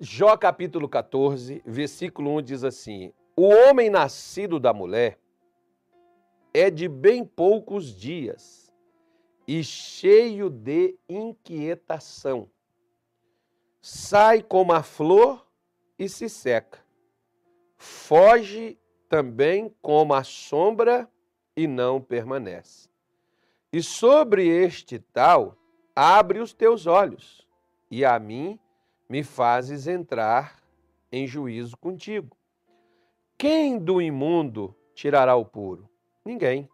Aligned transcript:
Jó 0.00 0.36
capítulo 0.36 0.88
14, 0.88 1.62
versículo 1.64 2.36
1 2.36 2.42
diz 2.42 2.64
assim: 2.64 3.12
O 3.36 3.48
homem 3.48 3.88
nascido 3.88 4.60
da 4.60 4.72
mulher 4.72 5.18
é 6.52 6.70
de 6.70 6.88
bem 6.88 7.24
poucos 7.24 7.94
dias 7.94 8.72
e 9.46 9.62
cheio 9.64 10.50
de 10.50 10.98
inquietação. 11.08 12.50
Sai 13.80 14.42
como 14.42 14.72
a 14.72 14.82
flor 14.82 15.46
e 15.98 16.08
se 16.08 16.28
seca. 16.28 16.84
Foge 17.76 18.78
também 19.08 19.74
como 19.80 20.12
a 20.12 20.22
sombra 20.22 21.10
e 21.56 21.66
não 21.66 22.00
permanece. 22.00 22.88
E 23.72 23.82
sobre 23.82 24.46
este 24.46 24.98
tal, 24.98 25.56
abre 25.94 26.40
os 26.40 26.52
teus 26.52 26.86
olhos, 26.86 27.46
e 27.90 28.04
a 28.04 28.18
mim 28.18 28.58
me 29.08 29.22
fazes 29.22 29.86
entrar 29.86 30.62
em 31.10 31.26
juízo 31.26 31.76
contigo. 31.76 32.36
Quem 33.36 33.78
do 33.78 34.02
imundo 34.02 34.74
tirará 34.94 35.34
o 35.36 35.44
puro? 35.44 35.88
Ninguém. 36.24 36.68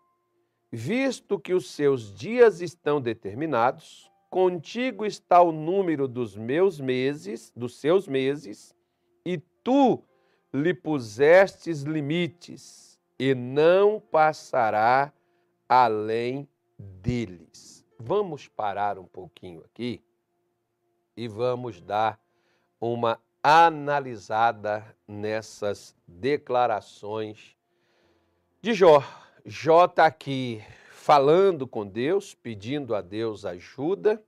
Visto 0.73 1.39
que 1.39 1.55
os 1.55 1.71
seus 1.71 2.13
dias 2.13 2.61
estão 2.61 3.01
determinados, 3.01 4.11
contigo 4.29 5.07
está 5.07 5.41
o 5.41 5.53
número 5.53 6.09
dos 6.09 6.37
meus 6.37 6.81
meses, 6.81 7.53
dos 7.55 7.77
seus 7.77 8.09
meses, 8.09 8.75
e 9.25 9.39
tu 9.63 10.03
lhe 10.53 10.75
pusestes 10.75 11.83
limites, 11.83 13.01
e 13.19 13.35
não 13.35 14.01
passará 14.01 15.13
além 15.69 16.49
deles. 16.77 17.87
Vamos 17.99 18.49
parar 18.49 18.99
um 18.99 19.07
pouquinho 19.07 19.63
aqui 19.65 20.03
e 21.17 21.29
vamos 21.29 21.81
dar 21.81 22.21
uma 22.93 23.19
analisada 23.43 24.85
nessas 25.09 25.97
declarações 26.07 27.57
de 28.61 28.75
Jó. 28.75 29.03
Jó 29.45 29.87
está 29.87 30.07
aqui 30.07 30.63
falando 30.91 31.67
com 31.67 31.87
Deus, 31.87 32.35
pedindo 32.35 32.95
a 32.95 33.01
Deus 33.01 33.47
ajuda, 33.47 34.23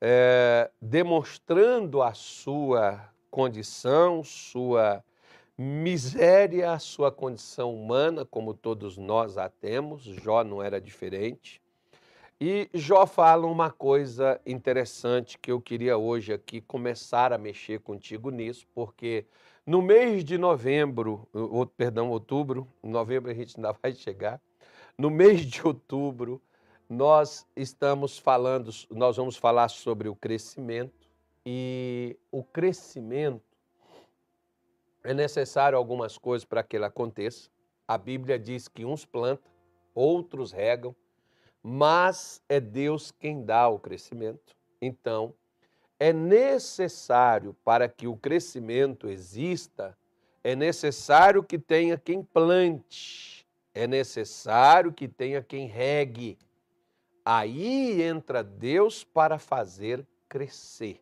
é, 0.00 0.70
demonstrando 0.80 2.02
a 2.02 2.14
sua 2.14 3.08
condição, 3.30 4.22
sua 4.22 5.02
miséria, 5.56 6.78
sua 6.78 7.10
condição 7.10 7.74
humana, 7.74 8.24
como 8.24 8.54
todos 8.54 8.96
nós 8.96 9.36
a 9.38 9.48
temos. 9.48 10.02
Jó 10.04 10.42
não 10.44 10.62
era 10.62 10.80
diferente. 10.80 11.61
E 12.44 12.68
Jó 12.74 13.06
fala 13.06 13.46
uma 13.46 13.70
coisa 13.70 14.40
interessante 14.44 15.38
que 15.38 15.52
eu 15.52 15.60
queria 15.60 15.96
hoje 15.96 16.32
aqui 16.32 16.60
começar 16.60 17.32
a 17.32 17.38
mexer 17.38 17.78
contigo 17.78 18.30
nisso, 18.30 18.66
porque 18.74 19.26
no 19.64 19.80
mês 19.80 20.24
de 20.24 20.36
novembro, 20.36 21.28
ou, 21.32 21.64
perdão, 21.64 22.10
outubro, 22.10 22.66
novembro 22.82 23.30
a 23.30 23.34
gente 23.34 23.56
ainda 23.56 23.70
vai 23.80 23.92
chegar, 23.92 24.42
no 24.98 25.08
mês 25.08 25.42
de 25.42 25.64
outubro 25.64 26.42
nós 26.88 27.46
estamos 27.54 28.18
falando, 28.18 28.72
nós 28.90 29.16
vamos 29.16 29.36
falar 29.36 29.68
sobre 29.68 30.08
o 30.08 30.16
crescimento 30.16 31.08
e 31.46 32.18
o 32.32 32.42
crescimento 32.42 33.56
é 35.04 35.14
necessário 35.14 35.78
algumas 35.78 36.18
coisas 36.18 36.44
para 36.44 36.64
que 36.64 36.74
ele 36.74 36.86
aconteça. 36.86 37.48
A 37.86 37.96
Bíblia 37.96 38.36
diz 38.36 38.66
que 38.66 38.84
uns 38.84 39.04
plantam, 39.04 39.48
outros 39.94 40.50
regam, 40.50 40.92
mas 41.62 42.42
é 42.48 42.58
Deus 42.58 43.12
quem 43.12 43.44
dá 43.44 43.68
o 43.68 43.78
crescimento. 43.78 44.56
Então, 44.80 45.34
é 45.98 46.12
necessário 46.12 47.54
para 47.64 47.88
que 47.88 48.08
o 48.08 48.16
crescimento 48.16 49.08
exista, 49.08 49.96
é 50.42 50.56
necessário 50.56 51.44
que 51.44 51.58
tenha 51.58 51.96
quem 51.96 52.24
plante, 52.24 53.46
é 53.72 53.86
necessário 53.86 54.92
que 54.92 55.06
tenha 55.06 55.40
quem 55.40 55.68
regue. 55.68 56.36
Aí 57.24 58.02
entra 58.02 58.42
Deus 58.42 59.04
para 59.04 59.38
fazer 59.38 60.04
crescer. 60.28 61.00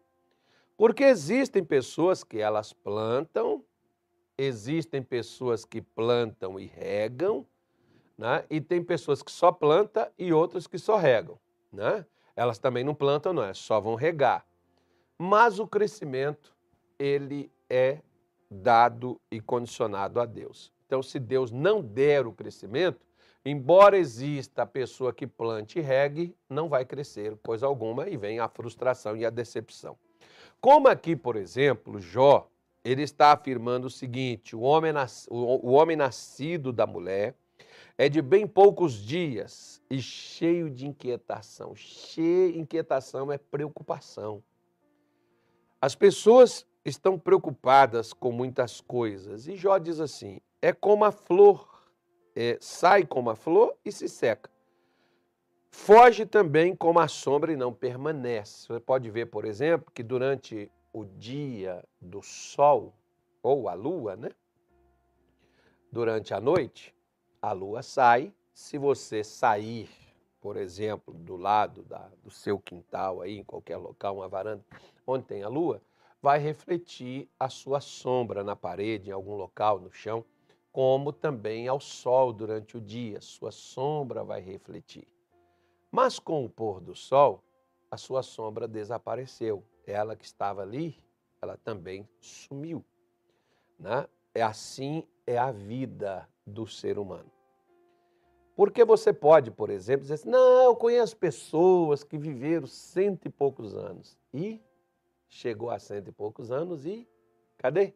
Porque 0.77 1.05
existem 1.05 1.65
pessoas 1.65 2.23
que 2.23 2.39
elas 2.39 2.75
plantam, 2.75 3.65
existem 4.37 5.03
pessoas 5.03 5.65
que 5.65 5.81
plantam 5.81 6.61
e 6.61 6.67
regam, 6.67 7.47
né? 8.21 8.45
e 8.51 8.61
tem 8.61 8.85
pessoas 8.85 9.23
que 9.23 9.33
só 9.33 9.51
plantam 9.51 10.07
e 10.19 10.31
outras 10.31 10.67
que 10.67 10.79
só 10.79 10.99
regam. 10.99 11.39
Né? 11.73 12.05
Elas 12.37 12.59
também 12.59 12.85
não 12.85 12.95
plantam, 12.95 13.33
não 13.33 13.43
é? 13.43 13.55
Só 13.55 13.81
vão 13.81 13.95
regar. 13.95 14.45
Mas 15.19 15.59
o 15.59 15.67
crescimento, 15.67 16.55
ele 16.99 17.51
é 17.69 18.01
dado 18.51 19.19
e 19.31 19.41
condicionado 19.41 20.21
a 20.21 20.27
Deus. 20.27 20.71
Então, 20.87 21.03
se 21.03 21.19
Deus 21.19 21.51
não 21.51 21.81
der 21.81 22.27
o 22.27 22.33
crescimento, 22.33 23.01
embora 23.43 23.97
exista 23.97 24.63
a 24.63 24.67
pessoa 24.67 25.15
que 25.15 25.27
plante 25.27 25.79
e 25.79 25.83
regue, 25.83 26.37
não 26.47 26.69
vai 26.69 26.85
crescer 26.85 27.39
coisa 27.39 27.67
alguma 27.67 28.07
e 28.07 28.19
vem 28.19 28.39
a 28.39 28.49
frustração 28.49 29.17
e 29.17 29.25
a 29.25 29.31
decepção. 29.31 29.97
Como 30.61 30.89
aqui, 30.89 31.17
por 31.17 31.37
exemplo, 31.37 31.99
Jó, 31.99 32.51
ele 32.85 33.03
está 33.03 33.33
afirmando 33.33 33.87
o 33.87 33.91
seguinte: 33.91 34.55
o 34.55 34.61
homem, 34.61 34.93
o 35.31 35.73
homem 35.73 35.97
nascido 35.97 36.71
da 36.71 36.87
mulher 36.87 37.35
é 38.00 38.09
de 38.09 38.22
bem 38.22 38.47
poucos 38.47 38.94
dias 38.94 39.83
e 39.91 40.00
cheio 40.00 40.71
de 40.71 40.87
inquietação. 40.87 41.75
Cheio, 41.75 42.59
inquietação 42.59 43.31
é 43.31 43.37
preocupação. 43.37 44.43
As 45.78 45.94
pessoas 45.94 46.66
estão 46.83 47.19
preocupadas 47.19 48.15
com 48.15 48.33
muitas 48.33 48.81
coisas. 48.81 49.47
E 49.47 49.55
Jó 49.55 49.77
diz 49.77 50.00
assim: 50.00 50.41
é 50.62 50.72
como 50.72 51.05
a 51.05 51.12
flor, 51.12 51.93
é, 52.34 52.56
sai 52.59 53.05
como 53.05 53.28
a 53.28 53.37
flor 53.37 53.77
e 53.84 53.93
se 53.93 54.09
seca. 54.09 54.50
Foge 55.71 56.25
também 56.25 56.75
como 56.75 57.00
a 57.00 57.06
sombra 57.06 57.53
e 57.53 57.56
não 57.56 57.71
permanece. 57.71 58.66
Você 58.66 58.81
pode 58.81 59.10
ver, 59.10 59.27
por 59.27 59.44
exemplo, 59.44 59.93
que 59.93 60.03
durante 60.03 60.72
o 60.91 61.05
dia 61.05 61.84
do 62.00 62.22
sol, 62.22 62.94
ou 63.43 63.69
a 63.69 63.75
lua, 63.75 64.16
né? 64.16 64.31
Durante 65.93 66.33
a 66.33 66.41
noite, 66.41 66.94
a 67.41 67.53
lua 67.53 67.83
sai. 67.83 68.33
Se 68.53 68.77
você 68.77 69.25
sair, 69.25 69.89
por 70.41 70.56
exemplo, 70.56 71.15
do 71.15 71.37
lado 71.37 71.83
da, 71.83 72.11
do 72.23 72.31
seu 72.31 72.59
quintal, 72.59 73.21
aí, 73.21 73.39
em 73.39 73.45
qualquer 73.45 73.77
local, 73.77 74.17
uma 74.17 74.28
varanda, 74.28 74.65
onde 75.06 75.25
tem 75.25 75.43
a 75.43 75.49
lua, 75.49 75.81
vai 76.21 76.39
refletir 76.39 77.28
a 77.39 77.49
sua 77.49 77.81
sombra 77.81 78.45
na 78.45 78.55
parede, 78.55 79.11
em 79.11 79.12
algum 79.12 79.34
local, 79.34 79.81
no 79.81 79.91
chão, 79.91 80.25
como 80.73 81.12
também 81.12 81.67
ao 81.67 81.81
sol 81.81 82.33
durante 82.33 82.77
o 82.77 82.81
dia, 82.81 83.21
sua 83.21 83.51
sombra 83.51 84.22
vai 84.22 84.41
refletir. 84.41 85.09
Mas 85.91 86.19
com 86.19 86.45
o 86.45 86.49
pôr 86.49 86.81
do 86.81 86.95
sol, 86.95 87.43
a 87.91 87.97
sua 87.97 88.22
sombra 88.22 88.69
desapareceu. 88.69 89.65
Ela 89.84 90.15
que 90.15 90.25
estava 90.25 90.62
ali, 90.62 90.97
ela 91.43 91.57
também 91.57 92.09
sumiu. 92.21 92.84
Né? 93.78 94.07
É 94.33 94.43
assim 94.43 95.05
é 95.31 95.39
a 95.39 95.53
vida 95.53 96.29
do 96.45 96.67
ser 96.67 96.99
humano. 96.99 97.31
Porque 98.57 98.85
você 98.85 99.13
pode, 99.13 99.51
por 99.51 99.71
exemplo, 99.71 100.03
dizer 100.03 100.15
assim, 100.15 100.29
não, 100.29 100.65
eu 100.65 100.77
conheço 100.77 101.17
pessoas 101.17 102.03
que 102.03 102.19
viveram 102.19 102.67
cento 102.67 103.27
e 103.27 103.31
poucos 103.31 103.75
anos. 103.75 104.19
E 104.35 104.61
chegou 105.29 105.71
a 105.71 105.79
cento 105.79 106.09
e 106.09 106.13
poucos 106.13 106.51
anos 106.51 106.85
e 106.85 107.09
cadê? 107.57 107.95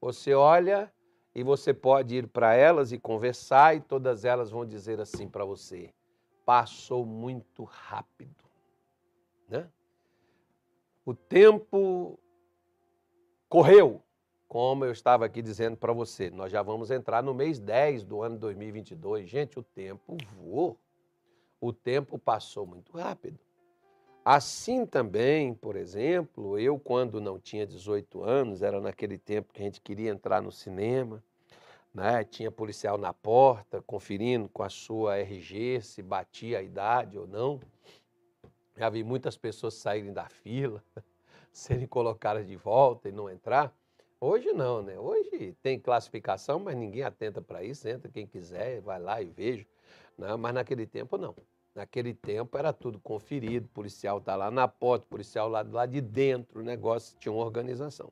Você 0.00 0.34
olha 0.34 0.92
e 1.34 1.42
você 1.42 1.74
pode 1.74 2.16
ir 2.16 2.26
para 2.26 2.54
elas 2.54 2.90
e 2.90 2.98
conversar 2.98 3.76
e 3.76 3.80
todas 3.80 4.24
elas 4.24 4.50
vão 4.50 4.64
dizer 4.64 4.98
assim 5.00 5.28
para 5.28 5.44
você, 5.44 5.92
passou 6.44 7.04
muito 7.04 7.64
rápido. 7.64 8.44
Né? 9.48 9.70
O 11.04 11.14
tempo 11.14 12.18
correu, 13.48 14.02
como 14.48 14.84
eu 14.84 14.92
estava 14.92 15.24
aqui 15.24 15.42
dizendo 15.42 15.76
para 15.76 15.92
você, 15.92 16.30
nós 16.30 16.52
já 16.52 16.62
vamos 16.62 16.90
entrar 16.90 17.22
no 17.22 17.34
mês 17.34 17.58
10 17.58 18.04
do 18.04 18.22
ano 18.22 18.38
2022. 18.38 19.28
Gente, 19.28 19.58
o 19.58 19.62
tempo 19.62 20.16
voou. 20.36 20.78
O 21.60 21.72
tempo 21.72 22.18
passou 22.18 22.66
muito 22.66 22.96
rápido. 22.96 23.38
Assim 24.24 24.84
também, 24.84 25.54
por 25.54 25.76
exemplo, 25.76 26.58
eu, 26.58 26.78
quando 26.78 27.20
não 27.20 27.38
tinha 27.38 27.66
18 27.66 28.22
anos, 28.22 28.62
era 28.62 28.80
naquele 28.80 29.16
tempo 29.16 29.52
que 29.52 29.62
a 29.62 29.64
gente 29.64 29.80
queria 29.80 30.10
entrar 30.10 30.42
no 30.42 30.50
cinema, 30.50 31.22
né? 31.94 32.24
tinha 32.24 32.50
policial 32.50 32.98
na 32.98 33.12
porta, 33.12 33.80
conferindo 33.82 34.48
com 34.48 34.62
a 34.62 34.68
sua 34.68 35.18
RG 35.18 35.80
se 35.80 36.02
batia 36.02 36.58
a 36.58 36.62
idade 36.62 37.16
ou 37.16 37.26
não. 37.26 37.60
Já 38.76 38.90
vi 38.90 39.02
muitas 39.02 39.36
pessoas 39.36 39.74
saírem 39.74 40.12
da 40.12 40.28
fila, 40.28 40.82
serem 41.52 41.86
colocadas 41.86 42.46
de 42.46 42.56
volta 42.56 43.08
e 43.08 43.12
não 43.12 43.30
entrar. 43.30 43.72
Hoje 44.26 44.52
não, 44.52 44.82
né? 44.82 44.98
Hoje 44.98 45.54
tem 45.62 45.78
classificação, 45.78 46.58
mas 46.58 46.74
ninguém 46.76 47.04
atenta 47.04 47.40
para 47.40 47.62
isso. 47.62 47.86
Entra 47.86 48.10
quem 48.10 48.26
quiser, 48.26 48.80
vai 48.80 48.98
lá 48.98 49.22
e 49.22 49.26
veja. 49.26 49.64
Né? 50.18 50.34
Mas 50.34 50.52
naquele 50.52 50.84
tempo 50.84 51.16
não. 51.16 51.32
Naquele 51.72 52.12
tempo 52.12 52.58
era 52.58 52.72
tudo 52.72 52.98
conferido, 52.98 53.66
o 53.66 53.68
policial 53.68 54.18
está 54.18 54.34
lá 54.34 54.50
na 54.50 54.66
porta, 54.66 55.04
o 55.04 55.08
policial 55.08 55.48
lá, 55.48 55.64
lá 55.70 55.86
de 55.86 56.00
dentro, 56.00 56.58
o 56.58 56.64
negócio 56.64 57.16
tinha 57.20 57.32
uma 57.32 57.44
organização. 57.44 58.10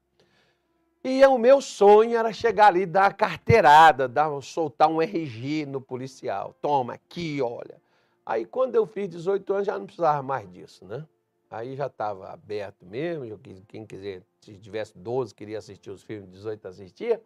E 1.03 1.27
o 1.27 1.37
meu 1.37 1.61
sonho 1.61 2.17
era 2.17 2.33
chegar 2.33 2.69
ali, 2.69 2.87
dar 2.87 3.07
a 3.07 3.13
carteirada, 3.13 4.07
dar, 4.07 4.41
soltar 4.41 4.89
um 4.89 5.03
RG 5.03 5.67
no 5.67 5.81
policial. 5.81 6.55
Toma 6.63 6.95
aqui, 6.95 7.43
olha. 7.43 7.83
Aí 8.25 8.45
quando 8.45 8.77
eu 8.77 8.87
fiz 8.87 9.09
18 9.09 9.53
anos 9.53 9.67
já 9.67 9.77
não 9.77 9.87
precisava 9.87 10.23
mais 10.23 10.49
disso, 10.53 10.85
né? 10.85 11.05
Aí 11.55 11.77
já 11.77 11.87
estava 11.87 12.31
aberto 12.31 12.85
mesmo, 12.85 13.39
quem 13.69 13.87
quiser, 13.87 14.23
se 14.41 14.59
tivesse 14.59 14.99
12, 14.99 15.33
queria 15.33 15.59
assistir 15.59 15.89
os 15.89 16.03
filmes, 16.03 16.29
18 16.31 16.67
assistia. 16.67 17.23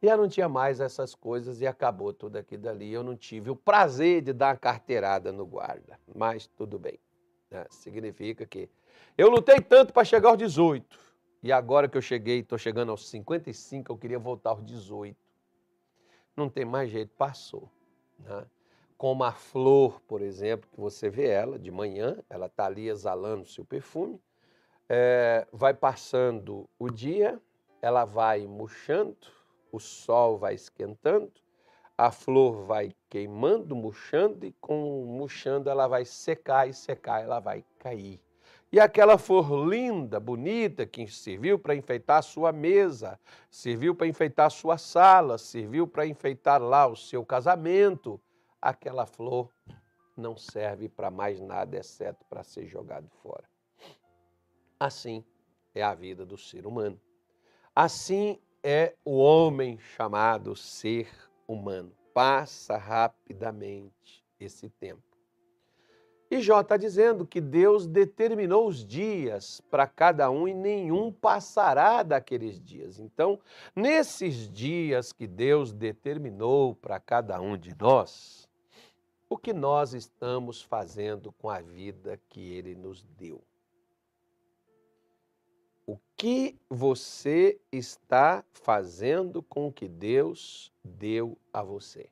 E 0.00 0.06
eu 0.06 0.16
não 0.16 0.28
tinha 0.28 0.48
mais 0.48 0.78
essas 0.78 1.16
coisas 1.16 1.60
e 1.60 1.66
acabou 1.66 2.12
tudo 2.12 2.36
aqui 2.36 2.56
dali. 2.56 2.92
Eu 2.92 3.02
não 3.02 3.16
tive 3.16 3.50
o 3.50 3.56
prazer 3.56 4.22
de 4.22 4.32
dar 4.32 4.50
uma 4.50 4.56
carteirada 4.56 5.32
no 5.32 5.44
guarda, 5.44 5.98
mas 6.14 6.46
tudo 6.46 6.78
bem. 6.78 7.00
Né? 7.50 7.66
Significa 7.70 8.46
que 8.46 8.68
eu 9.18 9.28
lutei 9.28 9.60
tanto 9.60 9.92
para 9.92 10.04
chegar 10.04 10.28
aos 10.28 10.38
18 10.38 10.98
e 11.42 11.50
agora 11.50 11.88
que 11.88 11.96
eu 11.96 12.02
cheguei, 12.02 12.40
estou 12.40 12.58
chegando 12.58 12.90
aos 12.90 13.08
55, 13.08 13.90
eu 13.90 13.98
queria 13.98 14.18
voltar 14.18 14.50
aos 14.50 14.64
18. 14.64 15.16
Não 16.36 16.48
tem 16.48 16.64
mais 16.64 16.88
jeito, 16.88 17.12
passou. 17.16 17.68
Né? 18.20 18.46
Como 18.96 19.24
a 19.24 19.32
flor, 19.32 20.00
por 20.02 20.22
exemplo, 20.22 20.68
que 20.70 20.80
você 20.80 21.10
vê 21.10 21.28
ela 21.28 21.58
de 21.58 21.70
manhã, 21.70 22.18
ela 22.30 22.46
está 22.46 22.66
ali 22.66 22.88
exalando 22.88 23.46
seu 23.46 23.64
perfume, 23.64 24.20
é, 24.88 25.46
vai 25.52 25.74
passando 25.74 26.68
o 26.78 26.88
dia, 26.88 27.40
ela 27.82 28.04
vai 28.04 28.46
murchando, 28.46 29.16
o 29.70 29.78
sol 29.78 30.38
vai 30.38 30.54
esquentando, 30.54 31.30
a 31.98 32.10
flor 32.10 32.64
vai 32.64 32.94
queimando, 33.08 33.74
murchando, 33.76 34.46
e 34.46 34.52
com 34.60 35.04
murchando 35.06 35.68
ela 35.68 35.86
vai 35.86 36.04
secar 36.04 36.68
e 36.68 36.72
secar 36.72 37.22
ela 37.22 37.40
vai 37.40 37.64
cair. 37.78 38.20
E 38.72 38.80
aquela 38.80 39.16
flor 39.16 39.68
linda, 39.68 40.18
bonita, 40.18 40.84
que 40.84 41.06
serviu 41.06 41.58
para 41.58 41.74
enfeitar 41.74 42.18
a 42.18 42.22
sua 42.22 42.52
mesa, 42.52 43.18
serviu 43.50 43.94
para 43.94 44.06
enfeitar 44.06 44.46
a 44.46 44.50
sua 44.50 44.76
sala, 44.76 45.38
serviu 45.38 45.86
para 45.86 46.06
enfeitar 46.06 46.60
lá 46.60 46.86
o 46.86 46.96
seu 46.96 47.24
casamento, 47.24 48.20
aquela 48.68 49.06
flor 49.06 49.52
não 50.16 50.36
serve 50.36 50.88
para 50.88 51.10
mais 51.10 51.40
nada 51.40 51.76
exceto 51.76 52.24
para 52.26 52.42
ser 52.42 52.66
jogado 52.66 53.08
fora. 53.22 53.48
Assim 54.78 55.24
é 55.74 55.82
a 55.82 55.94
vida 55.94 56.26
do 56.26 56.36
ser 56.36 56.66
humano. 56.66 57.00
Assim 57.74 58.40
é 58.62 58.94
o 59.04 59.18
homem 59.18 59.78
chamado 59.78 60.56
ser 60.56 61.08
humano. 61.46 61.92
Passa 62.12 62.76
rapidamente 62.76 64.24
esse 64.40 64.68
tempo. 64.68 65.06
E 66.28 66.40
Jó 66.40 66.60
está 66.60 66.76
dizendo 66.76 67.24
que 67.24 67.40
Deus 67.40 67.86
determinou 67.86 68.66
os 68.66 68.84
dias 68.84 69.60
para 69.70 69.86
cada 69.86 70.28
um 70.28 70.48
e 70.48 70.54
nenhum 70.54 71.12
passará 71.12 72.02
daqueles 72.02 72.60
dias. 72.60 72.98
Então, 72.98 73.38
nesses 73.74 74.50
dias 74.50 75.12
que 75.12 75.26
Deus 75.26 75.72
determinou 75.72 76.74
para 76.74 76.98
cada 76.98 77.40
um 77.40 77.56
de 77.56 77.72
nós, 77.78 78.45
o 79.28 79.36
que 79.36 79.52
nós 79.52 79.92
estamos 79.92 80.62
fazendo 80.62 81.32
com 81.32 81.50
a 81.50 81.60
vida 81.60 82.20
que 82.28 82.52
Ele 82.52 82.74
nos 82.74 83.02
deu? 83.02 83.42
O 85.86 85.98
que 86.16 86.58
você 86.68 87.60
está 87.70 88.44
fazendo 88.52 89.42
com 89.42 89.68
o 89.68 89.72
que 89.72 89.88
Deus 89.88 90.72
deu 90.84 91.38
a 91.52 91.62
você? 91.62 92.10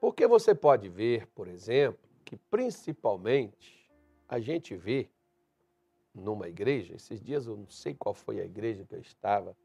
Porque 0.00 0.26
você 0.26 0.54
pode 0.54 0.88
ver, 0.88 1.26
por 1.28 1.48
exemplo, 1.48 2.08
que 2.24 2.36
principalmente 2.36 3.90
a 4.28 4.40
gente 4.40 4.74
vê 4.76 5.08
numa 6.14 6.48
igreja, 6.48 6.94
esses 6.94 7.20
dias 7.20 7.46
eu 7.46 7.56
não 7.56 7.68
sei 7.68 7.94
qual 7.94 8.14
foi 8.14 8.40
a 8.40 8.44
igreja 8.44 8.84
que 8.84 8.94
eu 8.94 9.00
estava, 9.00 9.56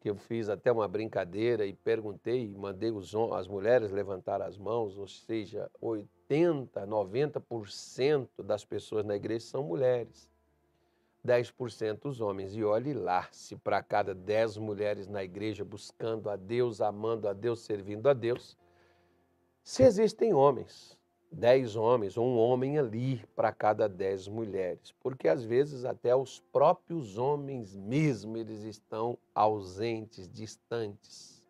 que 0.00 0.10
eu 0.10 0.16
fiz 0.16 0.48
até 0.48 0.70
uma 0.70 0.86
brincadeira 0.86 1.66
e 1.66 1.72
perguntei, 1.72 2.54
mandei 2.56 2.90
os, 2.90 3.14
as 3.32 3.48
mulheres 3.48 3.90
levantar 3.90 4.40
as 4.42 4.56
mãos, 4.56 4.96
ou 4.98 5.06
seja, 5.08 5.70
80, 5.80 6.86
90% 6.86 8.28
das 8.44 8.64
pessoas 8.64 9.04
na 9.04 9.16
igreja 9.16 9.46
são 9.46 9.62
mulheres. 9.62 10.30
10% 11.26 12.04
os 12.04 12.20
homens. 12.20 12.54
E 12.54 12.62
olhe 12.62 12.94
lá, 12.94 13.28
se 13.32 13.56
para 13.56 13.82
cada 13.82 14.14
10 14.14 14.58
mulheres 14.58 15.08
na 15.08 15.24
igreja 15.24 15.64
buscando 15.64 16.30
a 16.30 16.36
Deus, 16.36 16.80
amando 16.80 17.28
a 17.28 17.32
Deus, 17.32 17.60
servindo 17.60 18.08
a 18.08 18.12
Deus, 18.12 18.56
se 19.64 19.82
existem 19.82 20.32
homens 20.32 20.96
dez 21.36 21.76
homens, 21.76 22.16
ou 22.16 22.26
um 22.26 22.38
homem 22.38 22.78
ali 22.78 23.22
para 23.36 23.52
cada 23.52 23.86
dez 23.86 24.26
mulheres, 24.26 24.94
porque 25.00 25.28
às 25.28 25.44
vezes 25.44 25.84
até 25.84 26.16
os 26.16 26.40
próprios 26.50 27.18
homens 27.18 27.76
mesmo 27.76 28.38
eles 28.38 28.62
estão 28.62 29.18
ausentes, 29.34 30.26
distantes, 30.28 31.46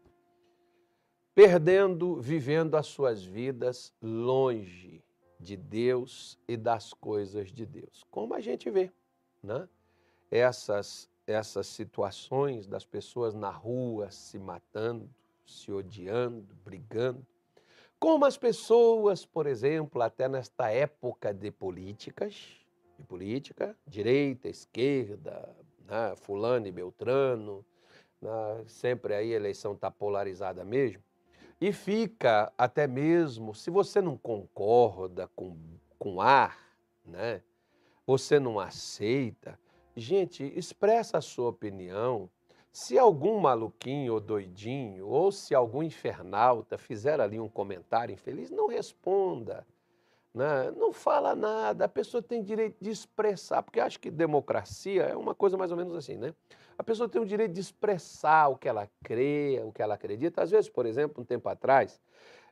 perdendo, 1.34 2.20
vivendo 2.20 2.76
as 2.76 2.86
suas 2.86 3.22
vidas 3.22 3.94
longe 4.02 5.04
de 5.38 5.56
Deus 5.56 6.36
e 6.48 6.56
das 6.56 6.92
coisas 6.92 7.52
de 7.52 7.64
Deus. 7.64 8.04
Como 8.10 8.34
a 8.34 8.40
gente 8.40 8.68
vê, 8.68 8.90
né? 9.42 9.68
Essas 10.30 11.08
essas 11.28 11.66
situações 11.66 12.68
das 12.68 12.84
pessoas 12.84 13.34
na 13.34 13.50
rua 13.50 14.12
se 14.12 14.38
matando, 14.38 15.10
se 15.44 15.72
odiando, 15.72 16.54
brigando, 16.64 17.26
como 18.06 18.24
as 18.24 18.38
pessoas, 18.38 19.26
por 19.26 19.48
exemplo, 19.48 20.00
até 20.00 20.28
nesta 20.28 20.70
época 20.70 21.34
de 21.34 21.50
políticas, 21.50 22.36
de 22.96 23.02
política, 23.02 23.76
direita, 23.84 24.48
esquerda, 24.48 25.52
né, 25.88 26.14
fulano 26.14 26.68
e 26.68 26.70
beltrano, 26.70 27.66
né, 28.22 28.62
sempre 28.68 29.12
aí 29.12 29.32
a 29.32 29.36
eleição 29.36 29.72
está 29.72 29.90
polarizada 29.90 30.64
mesmo, 30.64 31.02
e 31.60 31.72
fica 31.72 32.52
até 32.56 32.86
mesmo, 32.86 33.52
se 33.56 33.70
você 33.70 34.00
não 34.00 34.16
concorda 34.16 35.28
com, 35.34 35.58
com 35.98 36.20
ar, 36.20 36.60
né, 37.04 37.42
você 38.06 38.38
não 38.38 38.60
aceita, 38.60 39.58
gente, 39.96 40.44
expressa 40.56 41.18
a 41.18 41.20
sua 41.20 41.48
opinião, 41.48 42.30
se 42.76 42.98
algum 42.98 43.40
maluquinho 43.40 44.12
ou 44.12 44.20
doidinho, 44.20 45.06
ou 45.06 45.32
se 45.32 45.54
algum 45.54 45.82
infernalta 45.82 46.76
fizer 46.76 47.18
ali 47.22 47.40
um 47.40 47.48
comentário 47.48 48.12
infeliz, 48.12 48.50
não 48.50 48.66
responda. 48.66 49.66
Né? 50.34 50.70
Não 50.76 50.92
fala 50.92 51.34
nada, 51.34 51.86
a 51.86 51.88
pessoa 51.88 52.22
tem 52.22 52.42
direito 52.42 52.76
de 52.78 52.90
expressar, 52.90 53.62
porque 53.62 53.80
acho 53.80 53.98
que 53.98 54.10
democracia 54.10 55.04
é 55.04 55.16
uma 55.16 55.34
coisa 55.34 55.56
mais 55.56 55.70
ou 55.70 55.76
menos 55.78 55.94
assim, 55.94 56.18
né? 56.18 56.34
A 56.76 56.82
pessoa 56.82 57.08
tem 57.08 57.18
o 57.18 57.24
direito 57.24 57.54
de 57.54 57.62
expressar 57.62 58.48
o 58.48 58.58
que 58.58 58.68
ela 58.68 58.86
crê, 59.02 59.58
o 59.64 59.72
que 59.72 59.80
ela 59.80 59.94
acredita. 59.94 60.42
Às 60.42 60.50
vezes, 60.50 60.68
por 60.68 60.84
exemplo, 60.84 61.22
um 61.22 61.24
tempo 61.24 61.48
atrás, 61.48 61.98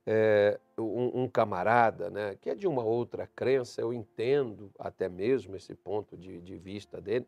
é, 0.06 0.58
um, 0.78 1.24
um, 1.24 1.28
camarada 1.28 2.08
né, 2.08 2.34
que 2.40 2.48
é 2.48 2.54
de 2.54 2.66
uma 2.66 2.82
outra 2.82 3.26
crença, 3.36 3.82
eu 3.82 3.92
entendo 3.92 4.70
até 4.78 5.06
mesmo 5.06 5.54
esse 5.54 5.74
ponto 5.74 6.16
de, 6.16 6.40
de 6.40 6.56
vista 6.56 6.98
dele, 6.98 7.26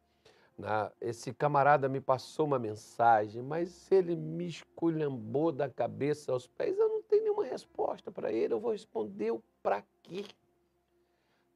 né? 0.58 0.90
Esse 1.00 1.32
camarada 1.32 1.88
me 1.88 2.00
passou 2.00 2.46
uma 2.46 2.58
mensagem, 2.58 3.42
mas 3.42 3.90
ele 3.90 4.16
me 4.16 4.46
esculhambou 4.46 5.52
da 5.52 5.68
cabeça 5.68 6.32
aos 6.32 6.46
pés. 6.46 6.78
Eu 6.78 6.88
não 6.88 7.02
tenho 7.02 7.24
nenhuma 7.24 7.44
resposta 7.44 8.10
para 8.10 8.32
ele. 8.32 8.54
Eu 8.54 8.60
vou 8.60 8.72
responder 8.72 9.32
o 9.32 9.42
para 9.62 9.82
quê? 10.02 10.24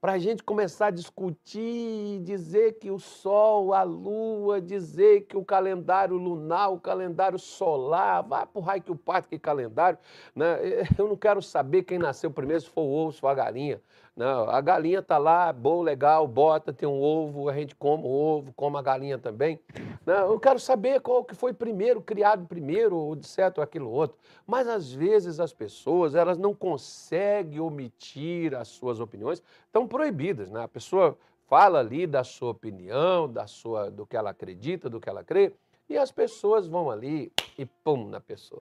para 0.01 0.13
a 0.13 0.19
gente 0.19 0.43
começar 0.43 0.87
a 0.87 0.91
discutir, 0.91 2.21
dizer 2.23 2.79
que 2.79 2.91
o 2.91 2.99
Sol, 2.99 3.75
a 3.75 3.83
Lua, 3.83 4.59
dizer 4.59 5.27
que 5.27 5.37
o 5.37 5.45
calendário 5.45 6.17
lunar, 6.17 6.73
o 6.73 6.81
calendário 6.81 7.39
solar, 7.39 8.23
vai 8.23 8.49
o 8.55 8.61
raio 8.61 8.83
que 8.83 8.91
o 8.91 8.97
pato, 8.97 9.29
que 9.29 9.39
calendário. 9.39 9.99
Né? 10.35 10.57
Eu 10.97 11.07
não 11.07 11.17
quero 11.17 11.43
saber 11.43 11.83
quem 11.83 11.99
nasceu 11.99 12.31
primeiro, 12.31 12.63
se 12.63 12.71
foi 12.71 12.83
o 12.83 12.91
ovo, 12.91 13.13
se 13.13 13.21
foi 13.21 13.31
a 13.31 13.35
galinha. 13.35 13.83
Não, 14.21 14.51
a 14.51 14.61
galinha 14.61 14.99
está 14.99 15.17
lá, 15.17 15.51
bom, 15.51 15.81
legal, 15.81 16.29
bota, 16.29 16.75
tem 16.75 16.87
um 16.87 17.01
ovo, 17.01 17.49
a 17.49 17.55
gente 17.55 17.75
come 17.75 18.05
o 18.05 18.07
ovo, 18.07 18.53
come 18.53 18.77
a 18.77 18.83
galinha 18.83 19.17
também. 19.17 19.59
Não, 20.05 20.33
eu 20.33 20.39
quero 20.39 20.61
saber 20.61 21.01
qual 21.01 21.25
que 21.25 21.35
foi 21.35 21.55
primeiro, 21.55 22.03
criado 22.03 22.47
primeiro, 22.47 22.99
ou 22.99 23.17
de 23.17 23.27
certo 23.27 23.57
ou 23.57 23.65
aquilo 23.65 23.91
outro. 23.91 24.19
Mas 24.47 24.69
às 24.69 24.93
vezes 24.93 25.41
as 25.41 25.55
pessoas, 25.55 26.15
elas 26.15 26.37
não 26.37 26.55
conseguem 26.55 27.61
omitir 27.61 28.55
as 28.55 28.69
suas 28.69 29.01
opiniões, 29.01 29.43
estão 29.65 29.89
proibidas, 29.89 30.51
né? 30.51 30.65
A 30.65 30.69
pessoa 30.69 31.17
fala 31.49 31.79
ali 31.79 32.07
da 32.07 32.23
sua 32.23 32.51
opinião, 32.51 33.27
da 33.27 33.47
sua, 33.47 33.91
do 33.91 34.05
que 34.05 34.19
ela 34.19 34.29
acredita, 34.29 34.91
do 34.91 35.01
que 35.01 35.09
ela 35.09 35.25
crê, 35.25 35.55
e 35.89 35.97
as 35.97 36.13
pessoas 36.13 36.67
vão 36.67 36.91
ali 36.91 37.33
e 37.57 37.65
pum 37.65 38.07
na 38.07 38.21
pessoa. 38.21 38.61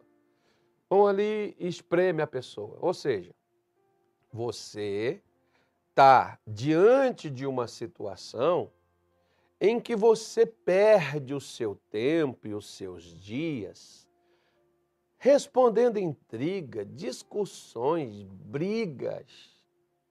Vão 0.90 1.06
ali 1.06 1.54
e 1.60 1.68
espreme 1.68 2.22
a 2.22 2.28
pessoa. 2.28 2.78
Ou 2.80 2.94
seja, 2.94 3.36
você 4.32 5.22
está 6.00 6.40
diante 6.48 7.30
de 7.30 7.46
uma 7.46 7.68
situação 7.68 8.72
em 9.60 9.82
que 9.82 9.98
você 9.98 10.46
perde 10.46 11.34
o 11.34 11.42
seu 11.42 11.76
tempo 11.92 12.48
e 12.48 12.54
os 12.54 12.74
seus 12.74 13.04
dias 13.04 14.08
respondendo 15.18 16.00
intriga, 16.00 16.86
discussões, 16.86 18.24
brigas, 18.24 19.54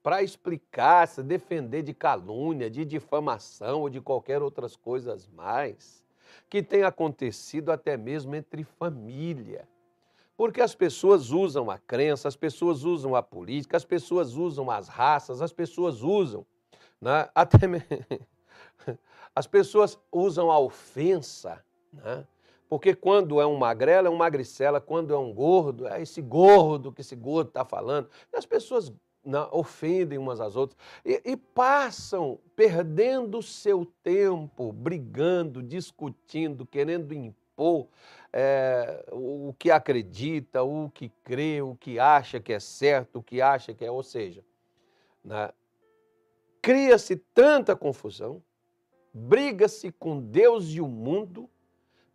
para 0.03 0.23
explicar, 0.23 1.09
se 1.09 1.23
defender 1.23 1.83
de 1.83 1.95
calúnia, 1.95 2.69
de 2.69 2.85
difamação 2.85 3.81
ou 3.81 3.89
de 3.89 4.03
qualquer 4.03 4.43
outras 4.43 4.77
coisas 4.77 5.27
mais 5.29 6.05
que 6.51 6.63
tem 6.63 6.83
acontecido 6.83 7.73
até 7.73 7.97
mesmo 7.97 8.35
entre 8.35 8.63
família. 8.63 9.67
Porque 10.39 10.61
as 10.61 10.73
pessoas 10.73 11.33
usam 11.33 11.69
a 11.69 11.79
crença, 11.79 12.29
as 12.29 12.37
pessoas 12.37 12.85
usam 12.85 13.17
a 13.17 13.21
política, 13.21 13.77
as 13.77 13.85
pessoas 13.85 14.37
usam 14.37 14.71
as 14.71 14.87
raças, 14.87 15.43
as 15.43 15.53
pessoas 15.53 16.01
usam, 16.01 16.47
né, 17.01 17.29
até 17.35 17.59
as 19.35 19.49
pessoas 19.49 19.99
usam 20.13 20.49
a 20.49 20.61
ofensa, 20.61 21.61
né, 21.93 22.25
porque 22.69 22.95
quando 22.95 23.41
é 23.41 23.47
um 23.47 23.57
magrelo, 23.57 24.07
é 24.07 24.11
um 24.11 24.17
magricela, 24.17 24.81
quando 24.81 25.13
é 25.13 25.19
um 25.19 25.35
gordo, 25.35 25.89
é 25.89 26.01
esse 26.01 26.23
gordo 26.23 26.93
que 26.93 27.01
esse 27.01 27.17
gordo 27.17 27.49
está 27.49 27.65
falando. 27.65 28.09
E 28.33 28.37
as 28.37 28.47
pessoas 28.47 28.93
não, 29.25 29.49
ofendem 29.51 30.19
umas 30.21 30.41
às 30.41 30.55
outras 30.55 30.79
e, 31.05 31.21
e 31.25 31.37
passam 31.37 32.39
perdendo 32.55 33.43
seu 33.43 33.85
tempo 34.05 34.71
brigando, 34.73 35.65
discutindo, 35.65 36.65
querendo 36.65 37.13
impor 37.13 37.48
é, 38.33 39.05
o 39.11 39.55
que 39.59 39.71
acredita, 39.71 40.63
o 40.63 40.91
que 40.91 41.11
crê, 41.25 41.61
o 41.63 41.75
que 41.75 41.99
acha 41.99 42.41
que 42.41 42.53
é 42.53 42.61
certo, 42.61 43.19
o 43.19 43.23
que 43.23 43.41
acha 43.41 43.75
que 43.75 43.85
é. 43.85 43.91
Ou 43.91 44.03
seja, 44.03 44.45
né, 45.25 45.51
cria-se 46.63 47.17
tanta 47.17 47.75
confusão, 47.75 48.43
briga-se 49.13 49.91
com 49.93 50.21
Deus 50.21 50.71
e 50.71 50.81
o 50.81 50.89
mundo, 50.89 51.49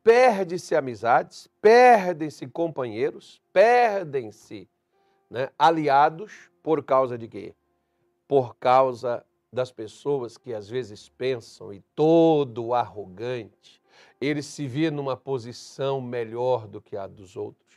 perde-se 0.03 0.75
amizades, 0.75 1.49
perdem-se 1.61 2.45
companheiros, 2.47 3.41
perdem-se 3.51 4.69
né, 5.29 5.49
aliados 5.57 6.51
por 6.61 6.83
causa 6.83 7.17
de 7.17 7.27
quê? 7.27 7.55
Por 8.27 8.55
causa 8.55 9.25
das 9.51 9.71
pessoas 9.71 10.37
que 10.37 10.53
às 10.53 10.69
vezes 10.69 11.09
pensam 11.09 11.73
e 11.73 11.81
todo 11.95 12.73
arrogante, 12.73 13.82
ele 14.25 14.41
se 14.41 14.67
vê 14.67 14.89
numa 14.89 15.17
posição 15.17 15.99
melhor 15.99 16.67
do 16.67 16.81
que 16.81 16.95
a 16.95 17.07
dos 17.07 17.35
outros. 17.35 17.67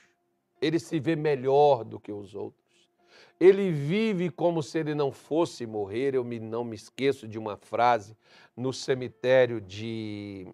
Ele 0.60 0.78
se 0.78 0.98
vê 1.00 1.16
melhor 1.16 1.84
do 1.84 1.98
que 1.98 2.12
os 2.12 2.34
outros. 2.34 2.64
Ele 3.38 3.70
vive 3.70 4.30
como 4.30 4.62
se 4.62 4.78
ele 4.78 4.94
não 4.94 5.10
fosse 5.10 5.66
morrer. 5.66 6.14
Eu 6.14 6.24
me, 6.24 6.38
não 6.38 6.64
me 6.64 6.76
esqueço 6.76 7.26
de 7.26 7.38
uma 7.38 7.56
frase 7.56 8.16
no 8.56 8.72
cemitério 8.72 9.60
de 9.60 10.46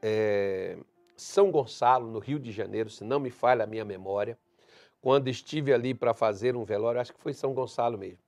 é, 0.00 0.78
São 1.16 1.50
Gonçalo, 1.50 2.10
no 2.10 2.18
Rio 2.18 2.38
de 2.38 2.52
Janeiro, 2.52 2.88
se 2.88 3.04
não 3.04 3.18
me 3.18 3.30
falha 3.30 3.64
a 3.64 3.66
minha 3.66 3.84
memória, 3.84 4.38
quando 5.00 5.28
estive 5.28 5.72
ali 5.72 5.92
para 5.92 6.14
fazer 6.14 6.56
um 6.56 6.64
velório, 6.64 7.00
acho 7.00 7.12
que 7.12 7.20
foi 7.20 7.34
São 7.34 7.52
Gonçalo 7.52 7.98
mesmo. 7.98 8.18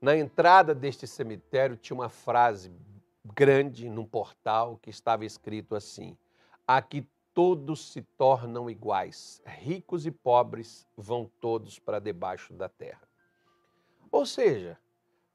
Na 0.00 0.16
entrada 0.16 0.74
deste 0.74 1.06
cemitério 1.06 1.76
tinha 1.76 1.94
uma 1.94 2.08
frase 2.08 2.72
grande 3.24 3.88
num 3.88 4.04
portal 4.04 4.78
que 4.80 4.90
estava 4.90 5.24
escrito 5.24 5.74
assim: 5.74 6.16
Aqui 6.66 7.06
todos 7.34 7.92
se 7.92 8.00
tornam 8.00 8.70
iguais, 8.70 9.42
ricos 9.44 10.06
e 10.06 10.10
pobres 10.10 10.86
vão 10.96 11.30
todos 11.40 11.78
para 11.78 11.98
debaixo 11.98 12.54
da 12.54 12.68
terra. 12.68 13.06
Ou 14.10 14.24
seja, 14.24 14.78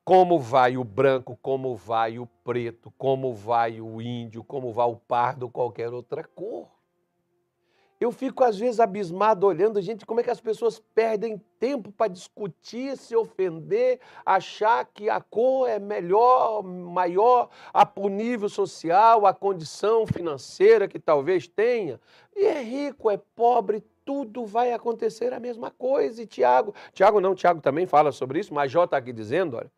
como 0.04 0.40
vai 0.40 0.78
o 0.78 0.84
branco, 0.84 1.38
como 1.42 1.76
vai 1.76 2.18
o 2.18 2.26
preto, 2.26 2.92
como 2.98 3.34
vai 3.34 3.80
o 3.80 4.02
índio, 4.02 4.44
como 4.44 4.74
vai 4.74 4.88
o 4.88 4.96
pardo, 4.96 5.50
qualquer 5.50 5.94
outra 5.94 6.24
cor. 6.24 6.79
Eu 8.00 8.14
fico 8.14 8.46
às 8.46 8.58
vezes 8.58 8.80
abismado 8.80 9.46
olhando, 9.46 9.82
gente, 9.82 10.06
como 10.06 10.22
é 10.22 10.24
que 10.24 10.30
as 10.30 10.40
pessoas 10.40 10.80
perdem 10.96 11.42
tempo 11.60 11.92
para 11.92 12.08
discutir, 12.08 12.98
se 12.98 13.14
ofender, 13.14 14.00
achar 14.26 14.86
que 14.86 15.10
a 15.10 15.20
cor 15.20 15.68
é 15.68 15.80
melhor, 15.80 16.64
maior 16.64 17.50
a 17.74 17.86
nível 18.10 18.48
social, 18.48 19.26
a 19.26 19.34
condição 19.34 20.08
financeira 20.08 20.88
que 20.88 20.98
talvez 20.98 21.46
tenha. 21.48 22.00
E 22.34 22.46
é 22.46 22.62
rico, 22.64 23.10
é 23.10 23.18
pobre, 23.36 23.84
tudo 24.06 24.46
vai 24.46 24.72
acontecer 24.72 25.34
a 25.34 25.40
mesma 25.40 25.70
coisa. 25.70 26.24
E 26.24 26.26
Tiago, 26.26 26.74
Tiago 26.94 27.20
não, 27.20 27.36
Tiago 27.36 27.60
também 27.60 27.86
fala 27.86 28.14
sobre 28.14 28.40
isso, 28.40 28.54
mas 28.54 28.72
Jó 28.72 28.86
está 28.86 28.96
aqui 28.96 29.12
dizendo, 29.12 29.58
olha, 29.58 29.70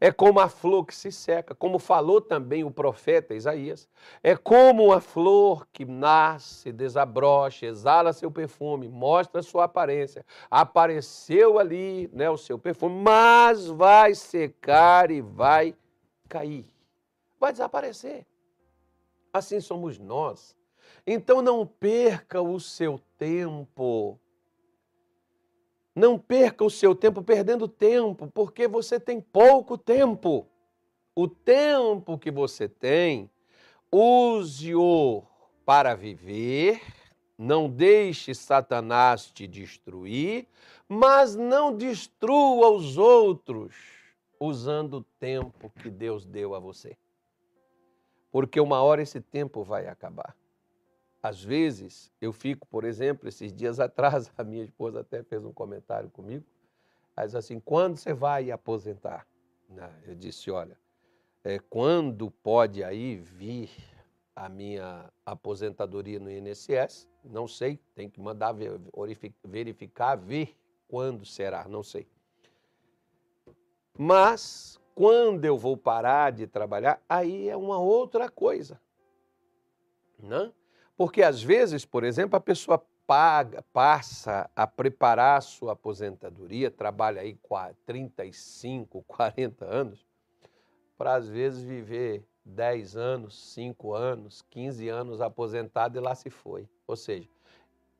é 0.00 0.12
como 0.12 0.40
a 0.40 0.48
flor 0.48 0.84
que 0.84 0.94
se 0.94 1.10
seca, 1.10 1.54
como 1.54 1.78
falou 1.78 2.20
também 2.20 2.64
o 2.64 2.70
profeta 2.70 3.34
Isaías. 3.34 3.88
É 4.22 4.36
como 4.36 4.92
a 4.92 5.00
flor 5.00 5.66
que 5.72 5.84
nasce, 5.84 6.72
desabrocha, 6.72 7.66
exala 7.66 8.12
seu 8.12 8.30
perfume, 8.30 8.88
mostra 8.88 9.42
sua 9.42 9.64
aparência. 9.64 10.24
Apareceu 10.50 11.58
ali 11.58 12.08
né, 12.12 12.30
o 12.30 12.36
seu 12.36 12.58
perfume, 12.58 13.02
mas 13.02 13.66
vai 13.66 14.14
secar 14.14 15.10
e 15.10 15.20
vai 15.20 15.74
cair. 16.28 16.66
Vai 17.40 17.52
desaparecer. 17.52 18.26
Assim 19.32 19.60
somos 19.60 19.98
nós. 19.98 20.56
Então 21.06 21.40
não 21.42 21.66
perca 21.66 22.40
o 22.40 22.58
seu 22.60 23.00
tempo 23.16 24.18
não 25.98 26.18
perca 26.18 26.64
o 26.64 26.70
seu 26.70 26.94
tempo 26.94 27.22
perdendo 27.22 27.66
tempo, 27.66 28.28
porque 28.28 28.68
você 28.68 29.00
tem 29.00 29.20
pouco 29.20 29.76
tempo. 29.76 30.46
O 31.14 31.26
tempo 31.26 32.16
que 32.16 32.30
você 32.30 32.68
tem, 32.68 33.28
use-o 33.90 35.24
para 35.66 35.96
viver, 35.96 36.80
não 37.36 37.68
deixe 37.68 38.32
Satanás 38.32 39.26
te 39.26 39.48
destruir, 39.48 40.46
mas 40.88 41.34
não 41.34 41.76
destrua 41.76 42.70
os 42.70 42.96
outros 42.96 43.74
usando 44.38 44.98
o 44.98 45.04
tempo 45.18 45.68
que 45.82 45.90
Deus 45.90 46.24
deu 46.24 46.54
a 46.54 46.60
você. 46.60 46.96
Porque 48.30 48.60
uma 48.60 48.80
hora 48.82 49.02
esse 49.02 49.20
tempo 49.20 49.64
vai 49.64 49.88
acabar. 49.88 50.36
Às 51.28 51.44
vezes, 51.44 52.10
eu 52.22 52.32
fico, 52.32 52.66
por 52.68 52.84
exemplo, 52.84 53.28
esses 53.28 53.52
dias 53.52 53.78
atrás, 53.80 54.32
a 54.38 54.42
minha 54.42 54.64
esposa 54.64 55.00
até 55.00 55.22
fez 55.22 55.44
um 55.44 55.52
comentário 55.52 56.08
comigo, 56.08 56.42
mas 57.14 57.34
assim, 57.34 57.60
quando 57.60 57.98
você 57.98 58.14
vai 58.14 58.50
aposentar? 58.50 59.26
Eu 60.06 60.14
disse, 60.14 60.50
olha, 60.50 60.78
é, 61.44 61.58
quando 61.58 62.30
pode 62.30 62.82
aí 62.82 63.16
vir 63.16 63.68
a 64.34 64.48
minha 64.48 65.12
aposentadoria 65.26 66.18
no 66.18 66.30
INSS? 66.30 67.06
Não 67.22 67.46
sei, 67.46 67.78
tem 67.94 68.08
que 68.08 68.18
mandar 68.18 68.54
verificar, 69.44 70.16
ver 70.16 70.56
quando 70.88 71.26
será, 71.26 71.68
não 71.68 71.82
sei. 71.82 72.08
Mas 73.98 74.80
quando 74.94 75.44
eu 75.44 75.58
vou 75.58 75.76
parar 75.76 76.32
de 76.32 76.46
trabalhar, 76.46 77.02
aí 77.06 77.50
é 77.50 77.56
uma 77.56 77.78
outra 77.78 78.30
coisa. 78.30 78.80
Não? 80.18 80.46
Né? 80.46 80.52
Porque 80.98 81.22
às 81.22 81.40
vezes, 81.40 81.84
por 81.84 82.02
exemplo, 82.02 82.36
a 82.36 82.40
pessoa 82.40 82.84
paga, 83.06 83.64
passa 83.72 84.50
a 84.54 84.66
preparar 84.66 85.38
a 85.38 85.40
sua 85.40 85.74
aposentadoria, 85.74 86.72
trabalha 86.72 87.20
aí 87.20 87.38
35, 87.86 89.04
40 89.06 89.64
anos, 89.64 90.04
para 90.98 91.14
às 91.14 91.28
vezes 91.28 91.62
viver 91.62 92.26
10 92.44 92.96
anos, 92.96 93.52
5 93.54 93.94
anos, 93.94 94.42
15 94.50 94.88
anos 94.88 95.20
aposentado 95.20 95.96
e 95.96 96.00
lá 96.00 96.16
se 96.16 96.30
foi. 96.30 96.68
Ou 96.84 96.96
seja, 96.96 97.28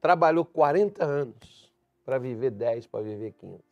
trabalhou 0.01 0.45
40 0.45 1.05
anos 1.05 1.73
para 2.05 2.19
viver 2.19 2.51
10, 2.51 2.89
para 2.89 3.05
viver 3.05 3.31
15 3.31 3.68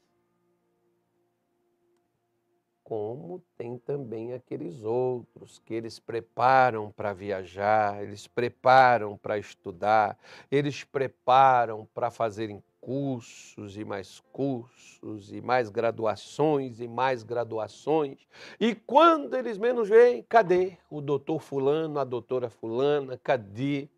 como 2.87 3.43
tem 3.59 3.77
também 3.77 4.33
aqueles 4.33 4.85
outros 4.85 5.59
que 5.59 5.75
eles 5.75 5.99
preparam 5.99 6.93
para 6.93 7.13
viajar, 7.13 8.01
eles 8.01 8.29
preparam 8.29 9.17
para 9.17 9.37
estudar, 9.37 10.17
eles 10.53 10.85
preparam 10.85 11.85
para 11.93 12.13
fazerem 12.13 12.63
cursos 12.81 13.77
e 13.77 13.85
mais 13.85 14.21
cursos 14.31 15.33
e 15.33 15.41
mais 15.41 15.69
graduações 15.69 16.79
e 16.79 16.87
mais 16.87 17.25
graduações. 17.25 18.25
E 18.61 18.73
quando 18.73 19.35
eles 19.35 19.59
menos 19.59 19.89
veem, 19.89 20.23
cadê 20.23 20.79
o 20.89 21.01
doutor 21.01 21.41
fulano, 21.41 21.99
a 21.99 22.05
doutora 22.05 22.49
fulana, 22.49 23.19
cadê? 23.19 23.89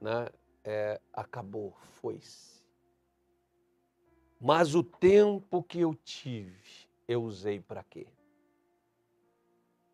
Né? 0.00 0.28
É, 0.62 1.00
acabou, 1.12 1.74
foi-se. 2.00 2.62
Mas 4.40 4.76
o 4.76 4.84
tempo 4.84 5.60
que 5.60 5.80
eu 5.80 5.92
tive 5.92 6.91
eu 7.12 7.22
usei 7.22 7.60
para 7.60 7.82
quê? 7.84 8.06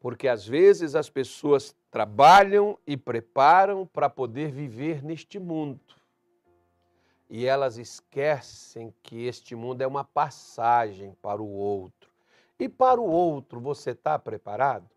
Porque 0.00 0.28
às 0.28 0.46
vezes 0.46 0.94
as 0.94 1.10
pessoas 1.10 1.74
trabalham 1.90 2.78
e 2.86 2.96
preparam 2.96 3.86
para 3.86 4.08
poder 4.08 4.50
viver 4.50 5.02
neste 5.02 5.38
mundo. 5.38 5.80
E 7.28 7.44
elas 7.44 7.76
esquecem 7.76 8.94
que 9.02 9.26
este 9.26 9.54
mundo 9.54 9.82
é 9.82 9.86
uma 9.86 10.04
passagem 10.04 11.14
para 11.20 11.42
o 11.42 11.48
outro. 11.48 12.10
E 12.58 12.68
para 12.68 13.00
o 13.00 13.04
outro, 13.04 13.60
você 13.60 13.90
está 13.90 14.18
preparado? 14.18 14.88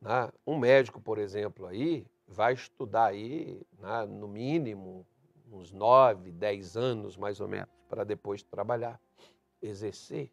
Né? 0.00 0.30
Um 0.46 0.58
médico, 0.58 1.00
por 1.00 1.18
exemplo, 1.18 1.66
aí 1.66 2.06
vai 2.26 2.52
estudar 2.54 3.06
aí, 3.06 3.60
né, 3.78 4.04
no 4.06 4.28
mínimo, 4.28 5.06
uns 5.50 5.72
nove, 5.72 6.30
dez 6.30 6.76
anos 6.76 7.16
mais 7.16 7.40
ou 7.40 7.48
menos, 7.48 7.68
para 7.88 8.04
depois 8.04 8.42
trabalhar, 8.42 9.00
exercer. 9.62 10.30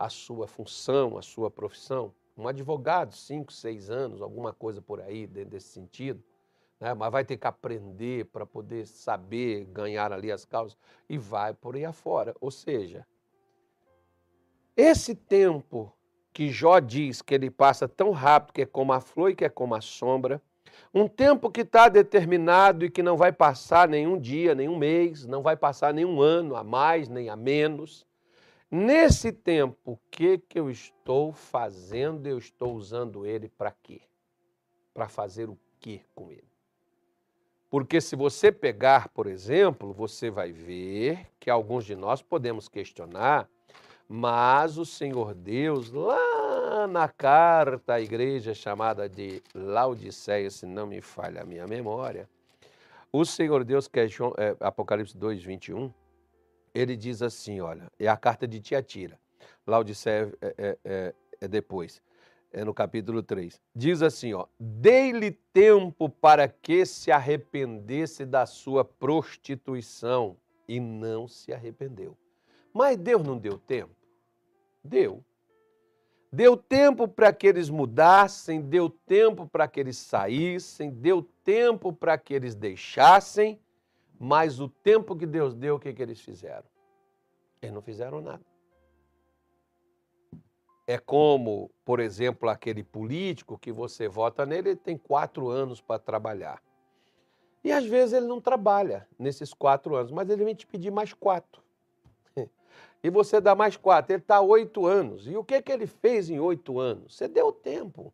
A 0.00 0.08
sua 0.08 0.46
função, 0.46 1.18
a 1.18 1.22
sua 1.22 1.50
profissão. 1.50 2.10
Um 2.34 2.48
advogado, 2.48 3.14
cinco, 3.14 3.52
seis 3.52 3.90
anos, 3.90 4.22
alguma 4.22 4.50
coisa 4.50 4.80
por 4.80 4.98
aí 4.98 5.26
dentro 5.26 5.50
desse 5.50 5.68
sentido, 5.68 6.24
né? 6.80 6.94
mas 6.94 7.12
vai 7.12 7.22
ter 7.22 7.36
que 7.36 7.46
aprender 7.46 8.24
para 8.26 8.46
poder 8.46 8.86
saber 8.86 9.66
ganhar 9.66 10.10
ali 10.10 10.32
as 10.32 10.46
causas 10.46 10.78
e 11.06 11.18
vai 11.18 11.52
por 11.52 11.76
aí 11.76 11.84
afora. 11.84 12.34
Ou 12.40 12.50
seja, 12.50 13.06
esse 14.74 15.14
tempo 15.14 15.92
que 16.32 16.48
Jó 16.48 16.78
diz 16.78 17.20
que 17.20 17.34
ele 17.34 17.50
passa 17.50 17.86
tão 17.86 18.10
rápido 18.10 18.54
que 18.54 18.62
é 18.62 18.66
como 18.66 18.94
a 18.94 19.00
flor 19.00 19.30
e 19.30 19.36
que 19.36 19.44
é 19.44 19.50
como 19.50 19.74
a 19.74 19.82
sombra, 19.82 20.40
um 20.94 21.06
tempo 21.06 21.50
que 21.50 21.60
está 21.60 21.90
determinado 21.90 22.86
e 22.86 22.90
que 22.90 23.02
não 23.02 23.18
vai 23.18 23.32
passar 23.32 23.86
nenhum 23.86 24.18
dia, 24.18 24.54
nenhum 24.54 24.78
mês, 24.78 25.26
não 25.26 25.42
vai 25.42 25.58
passar 25.58 25.92
nenhum 25.92 26.22
ano 26.22 26.56
a 26.56 26.64
mais 26.64 27.06
nem 27.06 27.28
a 27.28 27.36
menos. 27.36 28.08
Nesse 28.70 29.32
tempo, 29.32 29.76
o 29.84 29.98
que, 30.10 30.38
que 30.38 30.60
eu 30.60 30.70
estou 30.70 31.32
fazendo? 31.32 32.28
Eu 32.28 32.38
estou 32.38 32.74
usando 32.74 33.26
ele 33.26 33.48
para 33.48 33.72
quê? 33.72 34.00
Para 34.94 35.08
fazer 35.08 35.48
o 35.48 35.58
quê 35.80 36.02
com 36.14 36.30
ele? 36.30 36.48
Porque 37.68 38.00
se 38.00 38.14
você 38.14 38.52
pegar, 38.52 39.08
por 39.08 39.26
exemplo, 39.26 39.92
você 39.92 40.30
vai 40.30 40.52
ver 40.52 41.26
que 41.40 41.50
alguns 41.50 41.84
de 41.84 41.96
nós 41.96 42.22
podemos 42.22 42.68
questionar, 42.68 43.48
mas 44.08 44.78
o 44.78 44.84
Senhor 44.84 45.34
Deus, 45.34 45.90
lá 45.90 46.86
na 46.86 47.08
carta 47.08 47.94
à 47.94 48.00
igreja 48.00 48.54
chamada 48.54 49.08
de 49.08 49.42
Laodiceia, 49.52 50.48
se 50.48 50.64
não 50.64 50.86
me 50.86 51.00
falha 51.00 51.42
a 51.42 51.44
minha 51.44 51.66
memória, 51.66 52.28
o 53.12 53.24
Senhor 53.24 53.64
Deus, 53.64 53.88
que 53.88 53.98
é, 53.98 54.06
João, 54.06 54.32
é 54.38 54.56
Apocalipse 54.60 55.16
2, 55.16 55.42
21, 55.42 55.92
ele 56.74 56.96
diz 56.96 57.22
assim: 57.22 57.60
olha, 57.60 57.90
é 57.98 58.08
a 58.08 58.16
carta 58.16 58.46
de 58.46 58.60
Tiatira. 58.60 59.18
Laodiceia 59.66 60.32
é, 60.40 60.54
é, 60.58 60.78
é, 60.84 61.14
é 61.42 61.48
depois 61.48 62.02
é 62.52 62.64
no 62.64 62.74
capítulo 62.74 63.22
3. 63.22 63.60
Diz 63.74 64.02
assim, 64.02 64.34
ó: 64.34 64.46
"Dei-lhe 64.58 65.30
tempo 65.52 66.08
para 66.08 66.48
que 66.48 66.84
se 66.84 67.10
arrependesse 67.10 68.24
da 68.26 68.46
sua 68.46 68.84
prostituição 68.84 70.36
e 70.68 70.80
não 70.80 71.28
se 71.28 71.52
arrependeu." 71.52 72.16
Mas 72.72 72.96
Deus 72.96 73.22
não 73.22 73.38
deu 73.38 73.58
tempo? 73.58 73.94
Deu. 74.82 75.24
Deu 76.32 76.56
tempo 76.56 77.08
para 77.08 77.32
que 77.32 77.46
eles 77.46 77.68
mudassem, 77.68 78.60
deu 78.60 78.88
tempo 78.88 79.48
para 79.48 79.66
que 79.66 79.80
eles 79.80 79.96
saíssem, 79.96 80.90
deu 80.90 81.22
tempo 81.44 81.92
para 81.92 82.16
que 82.16 82.32
eles 82.32 82.54
deixassem, 82.54 83.60
mas 84.22 84.60
o 84.60 84.68
tempo 84.68 85.16
que 85.16 85.24
Deus 85.24 85.54
deu, 85.54 85.76
o 85.76 85.80
que, 85.80 85.94
que 85.94 86.02
eles 86.02 86.20
fizeram? 86.20 86.66
Eles 87.62 87.74
não 87.74 87.80
fizeram 87.80 88.20
nada. 88.20 88.44
É 90.86 90.98
como, 90.98 91.70
por 91.86 92.00
exemplo, 92.00 92.46
aquele 92.50 92.84
político 92.84 93.58
que 93.58 93.72
você 93.72 94.08
vota 94.08 94.44
nele, 94.44 94.70
ele 94.70 94.76
tem 94.76 94.98
quatro 94.98 95.48
anos 95.48 95.80
para 95.80 95.98
trabalhar. 95.98 96.62
E 97.64 97.72
às 97.72 97.86
vezes 97.86 98.12
ele 98.12 98.26
não 98.26 98.42
trabalha 98.42 99.08
nesses 99.18 99.54
quatro 99.54 99.94
anos, 99.94 100.12
mas 100.12 100.28
ele 100.28 100.44
vem 100.44 100.54
te 100.54 100.66
pedir 100.66 100.90
mais 100.90 101.14
quatro. 101.14 101.62
E 103.02 103.08
você 103.08 103.40
dá 103.40 103.54
mais 103.54 103.78
quatro, 103.78 104.12
ele 104.12 104.20
está 104.20 104.42
oito 104.42 104.86
anos. 104.86 105.26
E 105.26 105.34
o 105.34 105.42
que, 105.42 105.62
que 105.62 105.72
ele 105.72 105.86
fez 105.86 106.28
em 106.28 106.38
oito 106.38 106.78
anos? 106.78 107.16
Você 107.16 107.26
deu 107.26 107.50
tempo. 107.50 108.12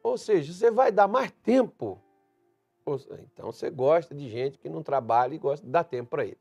Ou 0.00 0.16
seja, 0.16 0.52
você 0.52 0.70
vai 0.70 0.92
dar 0.92 1.08
mais 1.08 1.32
tempo. 1.42 2.00
Então 3.32 3.52
você 3.52 3.70
gosta 3.70 4.14
de 4.14 4.28
gente 4.28 4.58
que 4.58 4.68
não 4.68 4.82
trabalha 4.82 5.34
e 5.34 5.38
gosta 5.38 5.64
de 5.64 5.70
dar 5.70 5.84
tempo 5.84 6.10
para 6.10 6.24
ele. 6.24 6.38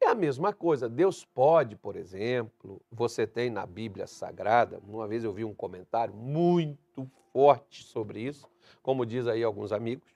É 0.00 0.08
a 0.08 0.14
mesma 0.14 0.52
coisa. 0.52 0.88
Deus 0.88 1.24
pode, 1.24 1.76
por 1.76 1.96
exemplo, 1.96 2.80
você 2.90 3.26
tem 3.26 3.50
na 3.50 3.66
Bíblia 3.66 4.06
Sagrada, 4.06 4.80
uma 4.86 5.06
vez 5.06 5.24
eu 5.24 5.32
vi 5.32 5.44
um 5.44 5.54
comentário 5.54 6.14
muito 6.14 7.10
forte 7.32 7.82
sobre 7.82 8.20
isso, 8.20 8.48
como 8.82 9.04
diz 9.04 9.26
aí 9.26 9.42
alguns 9.42 9.72
amigos, 9.72 10.14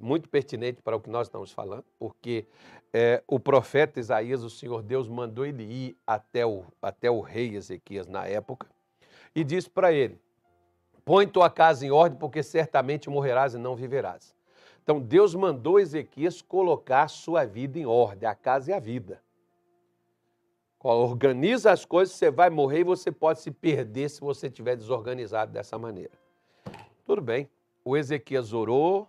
muito 0.00 0.28
pertinente 0.28 0.80
para 0.80 0.96
o 0.96 1.00
que 1.00 1.10
nós 1.10 1.26
estamos 1.26 1.52
falando, 1.52 1.84
porque 1.98 2.46
é, 2.92 3.22
o 3.26 3.40
profeta 3.40 3.98
Isaías, 3.98 4.42
o 4.42 4.50
Senhor 4.50 4.82
Deus, 4.82 5.08
mandou 5.08 5.44
ele 5.44 5.64
ir 5.64 5.96
até 6.06 6.46
o, 6.46 6.64
até 6.80 7.10
o 7.10 7.20
rei 7.20 7.56
Ezequias 7.56 8.06
na 8.06 8.26
época 8.26 8.68
e 9.34 9.42
disse 9.42 9.68
para 9.68 9.92
ele: 9.92 10.20
Põe 11.04 11.26
tua 11.26 11.50
casa 11.50 11.84
em 11.84 11.90
ordem, 11.90 12.18
porque 12.18 12.42
certamente 12.42 13.10
morrerás 13.10 13.54
e 13.54 13.58
não 13.58 13.74
viverás. 13.74 14.34
Então 14.82 15.00
Deus 15.00 15.34
mandou 15.34 15.78
Ezequias 15.78 16.42
colocar 16.42 17.04
a 17.04 17.08
sua 17.08 17.44
vida 17.44 17.78
em 17.78 17.86
ordem, 17.86 18.28
a 18.28 18.34
casa 18.34 18.70
e 18.70 18.74
a 18.74 18.80
vida. 18.80 19.22
Organiza 20.80 21.70
as 21.70 21.84
coisas, 21.84 22.16
você 22.16 22.30
vai 22.30 22.50
morrer 22.50 22.80
e 22.80 22.84
você 22.84 23.12
pode 23.12 23.40
se 23.40 23.52
perder 23.52 24.10
se 24.10 24.20
você 24.20 24.48
estiver 24.48 24.76
desorganizado 24.76 25.52
dessa 25.52 25.78
maneira. 25.78 26.10
Tudo 27.04 27.22
bem. 27.22 27.48
O 27.84 27.96
Ezequias 27.96 28.52
orou, 28.52 29.08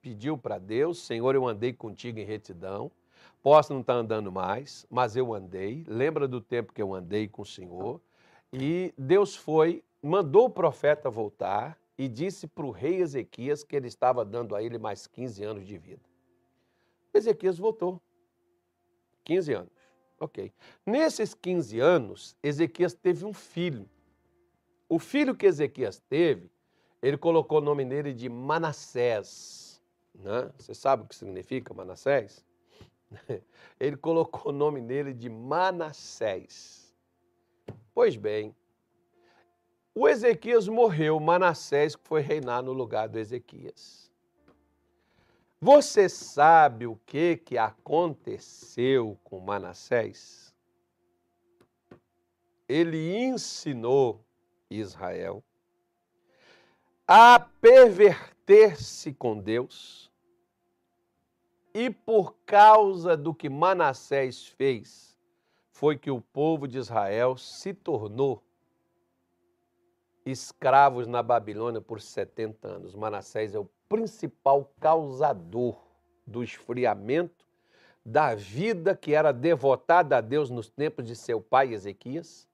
pediu 0.00 0.38
para 0.38 0.58
Deus: 0.58 1.04
Senhor, 1.04 1.34
eu 1.34 1.46
andei 1.46 1.72
contigo 1.72 2.20
em 2.20 2.24
retidão. 2.24 2.90
Posso 3.42 3.72
não 3.72 3.80
estar 3.80 3.94
tá 3.94 3.98
andando 3.98 4.30
mais, 4.30 4.86
mas 4.88 5.16
eu 5.16 5.34
andei. 5.34 5.84
Lembra 5.88 6.28
do 6.28 6.40
tempo 6.40 6.72
que 6.72 6.82
eu 6.82 6.94
andei 6.94 7.26
com 7.26 7.42
o 7.42 7.46
Senhor? 7.46 8.00
E 8.52 8.94
Deus 8.96 9.34
foi, 9.34 9.82
mandou 10.00 10.46
o 10.46 10.50
profeta 10.50 11.10
voltar 11.10 11.76
e 11.98 12.08
disse 12.08 12.46
para 12.46 12.64
o 12.64 12.70
rei 12.70 13.00
Ezequias 13.00 13.64
que 13.64 13.74
ele 13.74 13.88
estava 13.88 14.24
dando 14.24 14.54
a 14.54 14.62
ele 14.62 14.78
mais 14.78 15.06
15 15.08 15.42
anos 15.42 15.66
de 15.66 15.76
vida. 15.76 16.02
Ezequias 17.12 17.58
voltou. 17.58 18.00
15 19.24 19.52
anos. 19.52 19.72
Ok. 20.20 20.52
Nesses 20.86 21.34
15 21.34 21.80
anos, 21.80 22.36
Ezequias 22.42 22.94
teve 22.94 23.24
um 23.24 23.32
filho. 23.32 23.88
O 24.88 24.98
filho 24.98 25.34
que 25.34 25.46
Ezequias 25.46 25.98
teve, 26.08 26.50
ele 27.02 27.18
colocou 27.18 27.58
o 27.58 27.60
nome 27.60 27.84
nele 27.84 28.14
de 28.14 28.28
Manassés. 28.28 29.82
Né? 30.14 30.50
Você 30.56 30.74
sabe 30.74 31.02
o 31.02 31.06
que 31.06 31.14
significa 31.14 31.74
Manassés? 31.74 32.44
Ele 33.78 33.96
colocou 33.96 34.52
o 34.52 34.54
nome 34.54 34.80
nele 34.80 35.14
de 35.14 35.28
Manassés. 35.28 36.94
Pois 37.94 38.16
bem, 38.16 38.54
o 39.98 40.08
Ezequias 40.08 40.68
morreu, 40.68 41.18
Manassés 41.18 41.96
foi 42.04 42.20
reinar 42.20 42.62
no 42.62 42.72
lugar 42.72 43.08
do 43.08 43.18
Ezequias. 43.18 44.08
Você 45.60 46.08
sabe 46.08 46.86
o 46.86 46.94
que, 47.04 47.36
que 47.36 47.58
aconteceu 47.58 49.18
com 49.24 49.40
Manassés? 49.40 50.54
Ele 52.68 53.16
ensinou 53.16 54.24
Israel 54.70 55.42
a 57.04 57.40
perverter-se 57.40 59.12
com 59.12 59.36
Deus, 59.36 60.12
e 61.74 61.90
por 61.90 62.36
causa 62.46 63.16
do 63.16 63.34
que 63.34 63.48
Manassés 63.48 64.46
fez, 64.46 65.18
foi 65.72 65.98
que 65.98 66.10
o 66.10 66.20
povo 66.20 66.68
de 66.68 66.78
Israel 66.78 67.36
se 67.36 67.74
tornou 67.74 68.44
escravos 70.30 71.06
na 71.06 71.22
Babilônia 71.22 71.80
por 71.80 72.00
70 72.00 72.68
anos. 72.68 72.94
Manassés 72.94 73.54
é 73.54 73.58
o 73.58 73.68
principal 73.88 74.70
causador 74.80 75.76
do 76.26 76.42
esfriamento 76.42 77.46
da 78.04 78.34
vida 78.34 78.96
que 78.96 79.14
era 79.14 79.32
devotada 79.32 80.16
a 80.16 80.20
Deus 80.20 80.50
nos 80.50 80.68
tempos 80.68 81.04
de 81.04 81.14
seu 81.14 81.40
pai 81.40 81.72
Ezequias. 81.72 82.48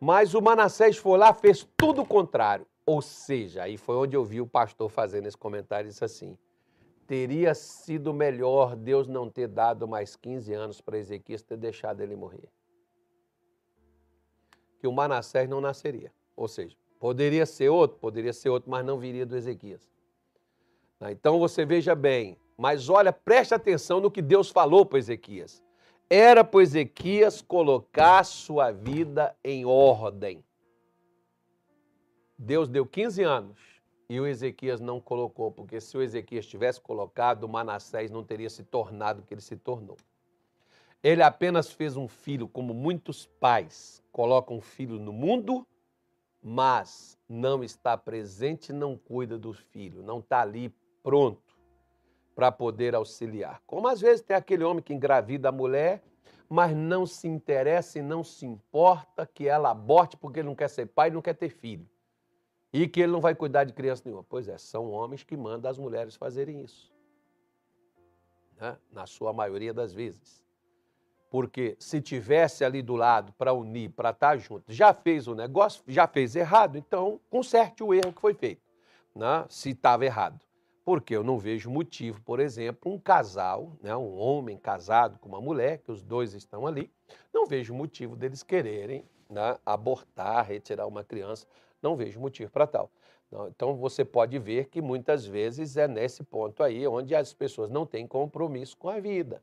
Mas 0.00 0.34
o 0.34 0.42
Manassés 0.42 0.96
foi 0.96 1.18
lá, 1.18 1.32
fez 1.32 1.66
tudo 1.76 2.02
o 2.02 2.06
contrário. 2.06 2.66
Ou 2.84 3.02
seja, 3.02 3.64
aí 3.64 3.76
foi 3.76 3.96
onde 3.96 4.16
eu 4.16 4.24
vi 4.24 4.40
o 4.40 4.46
pastor 4.46 4.88
fazendo 4.88 5.26
esse 5.26 5.36
comentário, 5.36 5.88
disse 5.88 6.04
assim, 6.04 6.38
teria 7.06 7.54
sido 7.54 8.12
melhor 8.12 8.76
Deus 8.76 9.06
não 9.06 9.30
ter 9.30 9.48
dado 9.48 9.88
mais 9.88 10.16
15 10.16 10.52
anos 10.52 10.80
para 10.80 10.98
Ezequias, 10.98 11.42
ter 11.42 11.56
deixado 11.56 12.00
ele 12.00 12.14
morrer. 12.14 12.48
Que 14.78 14.86
o 14.86 14.92
Manassés 14.92 15.48
não 15.48 15.60
nasceria. 15.60 16.12
Ou 16.36 16.46
seja, 16.46 16.76
poderia 17.00 17.46
ser 17.46 17.70
outro, 17.70 17.98
poderia 17.98 18.32
ser 18.32 18.50
outro, 18.50 18.70
mas 18.70 18.84
não 18.84 18.98
viria 18.98 19.24
do 19.24 19.36
Ezequias. 19.36 19.90
Né? 21.00 21.12
Então 21.12 21.38
você 21.38 21.64
veja 21.64 21.94
bem, 21.94 22.36
mas 22.56 22.88
olha, 22.88 23.12
preste 23.12 23.54
atenção 23.54 24.00
no 24.00 24.10
que 24.10 24.20
Deus 24.20 24.50
falou 24.50 24.84
para 24.84 24.98
Ezequias. 24.98 25.62
Era 26.08 26.44
para 26.44 26.62
Ezequias 26.62 27.40
colocar 27.40 28.22
sua 28.24 28.70
vida 28.70 29.34
em 29.42 29.64
ordem. 29.64 30.44
Deus 32.38 32.68
deu 32.68 32.86
15 32.86 33.22
anos 33.22 33.58
e 34.08 34.20
o 34.20 34.26
Ezequias 34.26 34.80
não 34.80 35.00
colocou, 35.00 35.50
porque 35.50 35.80
se 35.80 35.96
o 35.96 36.02
Ezequias 36.02 36.46
tivesse 36.46 36.80
colocado, 36.80 37.44
o 37.44 37.48
Manassés 37.48 38.10
não 38.10 38.22
teria 38.22 38.50
se 38.50 38.62
tornado 38.62 39.20
o 39.20 39.22
que 39.24 39.34
ele 39.34 39.40
se 39.40 39.56
tornou. 39.56 39.96
Ele 41.02 41.22
apenas 41.22 41.72
fez 41.72 41.96
um 41.96 42.06
filho, 42.06 42.46
como 42.46 42.74
muitos 42.74 43.26
pais 43.26 44.02
colocam 44.12 44.56
um 44.56 44.60
filho 44.60 44.98
no 44.98 45.12
mundo 45.12 45.66
mas 46.48 47.18
não 47.28 47.64
está 47.64 47.98
presente, 47.98 48.72
não 48.72 48.96
cuida 48.96 49.36
do 49.36 49.52
filho, 49.52 50.00
não 50.00 50.20
está 50.20 50.42
ali 50.42 50.72
pronto 51.02 51.58
para 52.36 52.52
poder 52.52 52.94
auxiliar. 52.94 53.60
Como 53.66 53.88
às 53.88 54.00
vezes 54.00 54.22
tem 54.22 54.36
aquele 54.36 54.62
homem 54.62 54.80
que 54.80 54.94
engravida 54.94 55.48
a 55.48 55.52
mulher, 55.52 56.04
mas 56.48 56.72
não 56.72 57.04
se 57.04 57.26
interessa 57.26 57.98
e 57.98 58.02
não 58.02 58.22
se 58.22 58.46
importa 58.46 59.26
que 59.26 59.48
ela 59.48 59.72
aborte 59.72 60.16
porque 60.16 60.38
ele 60.38 60.46
não 60.46 60.54
quer 60.54 60.70
ser 60.70 60.86
pai 60.86 61.10
não 61.10 61.20
quer 61.20 61.34
ter 61.34 61.48
filho. 61.48 61.84
E 62.72 62.86
que 62.86 63.00
ele 63.00 63.10
não 63.10 63.20
vai 63.20 63.34
cuidar 63.34 63.64
de 63.64 63.72
criança 63.72 64.02
nenhuma. 64.04 64.22
Pois 64.22 64.46
é, 64.46 64.56
são 64.56 64.92
homens 64.92 65.24
que 65.24 65.36
mandam 65.36 65.68
as 65.68 65.78
mulheres 65.78 66.14
fazerem 66.14 66.62
isso. 66.62 66.92
Né? 68.56 68.78
Na 68.92 69.04
sua 69.04 69.32
maioria 69.32 69.74
das 69.74 69.92
vezes. 69.92 70.45
Porque 71.36 71.76
se 71.78 72.00
tivesse 72.00 72.64
ali 72.64 72.80
do 72.80 72.96
lado 72.96 73.30
para 73.34 73.52
unir, 73.52 73.90
para 73.90 74.08
estar 74.08 74.30
tá 74.30 74.36
junto, 74.38 74.72
já 74.72 74.94
fez 74.94 75.28
o 75.28 75.34
negócio, 75.34 75.84
já 75.86 76.06
fez 76.06 76.34
errado, 76.34 76.78
então 76.78 77.20
conserte 77.28 77.84
o 77.84 77.92
erro 77.92 78.10
que 78.10 78.22
foi 78.22 78.32
feito, 78.32 78.62
né? 79.14 79.44
se 79.50 79.72
estava 79.72 80.06
errado. 80.06 80.40
Porque 80.82 81.14
eu 81.14 81.22
não 81.22 81.36
vejo 81.36 81.68
motivo, 81.68 82.22
por 82.22 82.40
exemplo, 82.40 82.90
um 82.90 82.98
casal, 82.98 83.76
né, 83.82 83.94
um 83.94 84.16
homem 84.16 84.56
casado 84.56 85.18
com 85.18 85.28
uma 85.28 85.38
mulher, 85.38 85.76
que 85.76 85.92
os 85.92 86.02
dois 86.02 86.32
estão 86.32 86.66
ali, 86.66 86.90
não 87.34 87.44
vejo 87.44 87.74
motivo 87.74 88.16
deles 88.16 88.42
quererem 88.42 89.04
né, 89.28 89.58
abortar, 89.66 90.42
retirar 90.46 90.86
uma 90.86 91.04
criança, 91.04 91.46
não 91.82 91.96
vejo 91.96 92.18
motivo 92.18 92.50
para 92.50 92.66
tal. 92.66 92.90
Então 93.48 93.76
você 93.76 94.06
pode 94.06 94.38
ver 94.38 94.70
que 94.70 94.80
muitas 94.80 95.26
vezes 95.26 95.76
é 95.76 95.86
nesse 95.86 96.22
ponto 96.22 96.62
aí 96.62 96.86
onde 96.86 97.14
as 97.14 97.34
pessoas 97.34 97.68
não 97.68 97.84
têm 97.84 98.06
compromisso 98.06 98.74
com 98.78 98.88
a 98.88 98.98
vida 98.98 99.42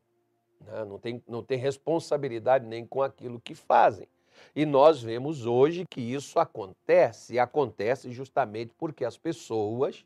né? 0.66 0.86
não, 0.86 1.00
tem, 1.00 1.24
não 1.28 1.44
tem 1.44 1.58
responsabilidade 1.58 2.66
nem 2.66 2.86
com 2.86 3.02
aquilo 3.02 3.40
que 3.40 3.56
fazem. 3.56 4.08
E 4.56 4.66
nós 4.66 5.02
vemos 5.02 5.46
hoje 5.46 5.86
que 5.90 6.02
isso 6.02 6.40
acontece, 6.40 7.36
e 7.36 7.40
acontece 7.40 8.12
justamente 8.12 8.74
porque 8.78 9.06
as 9.06 9.18
pessoas 9.18 10.06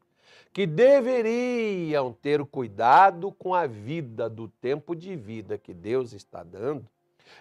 que 0.53 0.65
deveriam 0.65 2.13
ter 2.13 2.43
cuidado 2.45 3.31
com 3.31 3.53
a 3.53 3.65
vida, 3.65 4.29
do 4.29 4.47
tempo 4.47 4.95
de 4.95 5.15
vida 5.15 5.57
que 5.57 5.73
Deus 5.73 6.13
está 6.13 6.43
dando, 6.43 6.87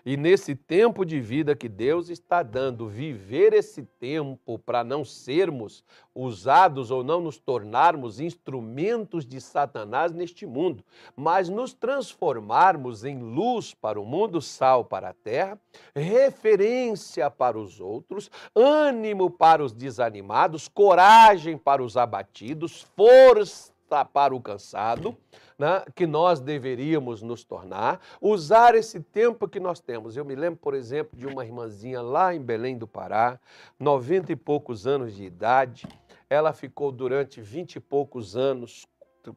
e 0.04 0.16
nesse 0.16 0.54
tempo 0.54 1.04
de 1.04 1.20
vida 1.20 1.54
que 1.54 1.68
Deus 1.68 2.08
está 2.08 2.42
dando, 2.42 2.88
viver 2.88 3.52
esse 3.52 3.82
tempo 3.82 4.58
para 4.58 4.82
não 4.82 5.04
sermos 5.04 5.84
usados 6.14 6.90
ou 6.90 7.04
não 7.04 7.20
nos 7.20 7.38
tornarmos 7.38 8.20
instrumentos 8.20 9.26
de 9.26 9.40
Satanás 9.40 10.12
neste 10.12 10.46
mundo, 10.46 10.82
mas 11.14 11.48
nos 11.48 11.74
transformarmos 11.74 13.04
em 13.04 13.18
luz 13.18 13.74
para 13.74 14.00
o 14.00 14.04
mundo, 14.04 14.40
sal 14.40 14.84
para 14.84 15.10
a 15.10 15.14
terra, 15.14 15.60
referência 15.94 17.30
para 17.30 17.58
os 17.58 17.80
outros, 17.80 18.30
ânimo 18.54 19.30
para 19.30 19.62
os 19.62 19.72
desanimados, 19.72 20.68
coragem 20.68 21.58
para 21.58 21.82
os 21.82 21.96
abatidos, 21.96 22.82
força 22.96 23.75
para 24.12 24.34
o 24.34 24.40
cansado, 24.40 25.16
né, 25.58 25.84
que 25.94 26.06
nós 26.06 26.40
deveríamos 26.40 27.22
nos 27.22 27.44
tornar, 27.44 28.00
usar 28.20 28.74
esse 28.74 29.00
tempo 29.00 29.48
que 29.48 29.60
nós 29.60 29.80
temos. 29.80 30.16
Eu 30.16 30.24
me 30.24 30.34
lembro, 30.34 30.58
por 30.60 30.74
exemplo, 30.74 31.18
de 31.18 31.26
uma 31.26 31.44
irmãzinha 31.44 32.02
lá 32.02 32.34
em 32.34 32.40
Belém 32.40 32.76
do 32.76 32.86
Pará, 32.86 33.38
noventa 33.78 34.32
e 34.32 34.36
poucos 34.36 34.86
anos 34.86 35.14
de 35.14 35.24
idade, 35.24 35.86
ela 36.28 36.52
ficou 36.52 36.90
durante 36.90 37.40
vinte 37.40 37.76
e 37.76 37.80
poucos 37.80 38.36
anos 38.36 38.86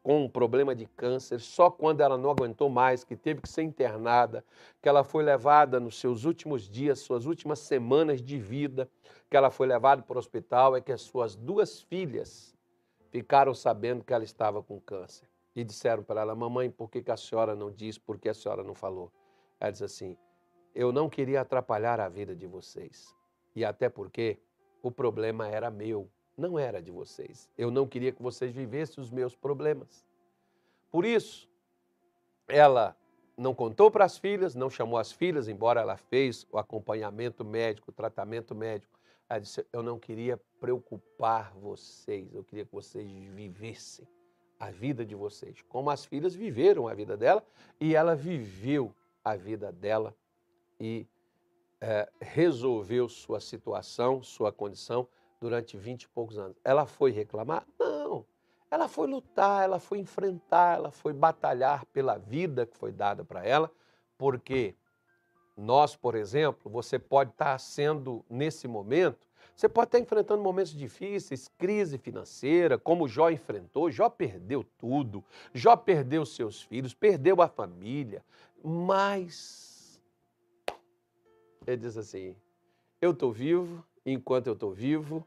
com 0.02 0.24
um 0.24 0.28
problema 0.28 0.72
de 0.72 0.86
câncer, 0.86 1.40
só 1.40 1.68
quando 1.68 2.00
ela 2.00 2.16
não 2.16 2.30
aguentou 2.30 2.68
mais, 2.70 3.02
que 3.02 3.16
teve 3.16 3.40
que 3.40 3.48
ser 3.48 3.62
internada, 3.62 4.44
que 4.80 4.88
ela 4.88 5.02
foi 5.02 5.24
levada 5.24 5.80
nos 5.80 5.98
seus 5.98 6.24
últimos 6.24 6.68
dias, 6.68 7.00
suas 7.00 7.26
últimas 7.26 7.58
semanas 7.58 8.22
de 8.22 8.38
vida, 8.38 8.88
que 9.28 9.36
ela 9.36 9.50
foi 9.50 9.66
levada 9.66 10.00
para 10.00 10.14
o 10.14 10.18
hospital, 10.18 10.76
é 10.76 10.80
que 10.80 10.92
as 10.92 11.00
suas 11.00 11.34
duas 11.34 11.80
filhas 11.80 12.54
ficaram 13.10 13.54
sabendo 13.54 14.04
que 14.04 14.12
ela 14.12 14.24
estava 14.24 14.62
com 14.62 14.80
câncer 14.80 15.28
e 15.54 15.62
disseram 15.64 16.02
para 16.02 16.22
ela: 16.22 16.34
Mamãe, 16.34 16.70
por 16.70 16.88
que, 16.88 17.02
que 17.02 17.10
a 17.10 17.16
senhora 17.16 17.54
não 17.54 17.70
diz, 17.70 17.98
por 17.98 18.18
que 18.18 18.28
a 18.28 18.34
senhora 18.34 18.62
não 18.62 18.74
falou? 18.74 19.12
Ela 19.58 19.70
disse 19.70 19.84
assim: 19.84 20.16
Eu 20.74 20.92
não 20.92 21.08
queria 21.08 21.40
atrapalhar 21.40 22.00
a 22.00 22.08
vida 22.08 22.34
de 22.34 22.46
vocês. 22.46 23.14
E 23.54 23.64
até 23.64 23.88
porque 23.88 24.38
o 24.82 24.90
problema 24.90 25.48
era 25.48 25.70
meu, 25.70 26.08
não 26.36 26.58
era 26.58 26.80
de 26.80 26.90
vocês. 26.90 27.50
Eu 27.58 27.70
não 27.70 27.86
queria 27.86 28.12
que 28.12 28.22
vocês 28.22 28.52
vivessem 28.52 29.02
os 29.02 29.10
meus 29.10 29.34
problemas. 29.34 30.06
Por 30.90 31.04
isso, 31.04 31.48
ela 32.48 32.96
não 33.36 33.54
contou 33.54 33.90
para 33.90 34.04
as 34.04 34.18
filhas, 34.18 34.54
não 34.54 34.68
chamou 34.68 34.98
as 34.98 35.12
filhas, 35.12 35.48
embora 35.48 35.80
ela 35.80 35.96
fez 35.96 36.46
o 36.50 36.58
acompanhamento 36.58 37.44
médico, 37.44 37.90
o 37.90 37.94
tratamento 37.94 38.54
médico. 38.54 38.99
Ela 39.30 39.40
disse: 39.40 39.64
Eu 39.72 39.80
não 39.80 39.96
queria 39.96 40.36
preocupar 40.58 41.54
vocês, 41.54 42.34
eu 42.34 42.42
queria 42.42 42.64
que 42.64 42.72
vocês 42.72 43.08
vivessem 43.28 44.06
a 44.58 44.70
vida 44.70 45.06
de 45.06 45.14
vocês, 45.14 45.62
como 45.68 45.88
as 45.88 46.04
filhas 46.04 46.34
viveram 46.34 46.88
a 46.88 46.92
vida 46.92 47.16
dela 47.16 47.42
e 47.80 47.94
ela 47.94 48.14
viveu 48.14 48.92
a 49.24 49.36
vida 49.36 49.72
dela 49.72 50.14
e 50.78 51.06
é, 51.80 52.10
resolveu 52.20 53.08
sua 53.08 53.40
situação, 53.40 54.22
sua 54.22 54.52
condição 54.52 55.08
durante 55.40 55.78
vinte 55.78 56.02
e 56.02 56.08
poucos 56.08 56.36
anos. 56.36 56.58
Ela 56.62 56.84
foi 56.84 57.10
reclamar? 57.10 57.66
Não. 57.78 58.26
Ela 58.70 58.86
foi 58.86 59.06
lutar, 59.06 59.64
ela 59.64 59.78
foi 59.78 59.98
enfrentar, 59.98 60.76
ela 60.76 60.90
foi 60.90 61.12
batalhar 61.12 61.86
pela 61.86 62.18
vida 62.18 62.66
que 62.66 62.76
foi 62.76 62.92
dada 62.92 63.24
para 63.24 63.44
ela, 63.46 63.70
porque 64.18 64.76
nós, 65.56 65.94
por 65.96 66.14
exemplo, 66.14 66.70
você 66.70 66.98
pode 66.98 67.30
estar 67.30 67.58
sendo 67.58 68.24
nesse 68.28 68.66
momento 68.66 69.30
você 69.60 69.68
pode 69.68 69.88
estar 69.88 69.98
enfrentando 69.98 70.42
momentos 70.42 70.72
difíceis, 70.72 71.46
crise 71.58 71.98
financeira, 71.98 72.78
como 72.78 73.06
Jó 73.06 73.28
enfrentou. 73.28 73.90
Jó 73.90 74.08
perdeu 74.08 74.64
tudo. 74.78 75.22
Jó 75.52 75.76
perdeu 75.76 76.24
seus 76.24 76.62
filhos, 76.62 76.94
perdeu 76.94 77.42
a 77.42 77.46
família. 77.46 78.24
Mas 78.64 80.00
ele 81.66 81.76
diz 81.76 81.98
assim: 81.98 82.34
Eu 83.02 83.10
estou 83.10 83.30
vivo, 83.30 83.84
enquanto 84.06 84.46
eu 84.46 84.54
estou 84.54 84.72
vivo, 84.72 85.26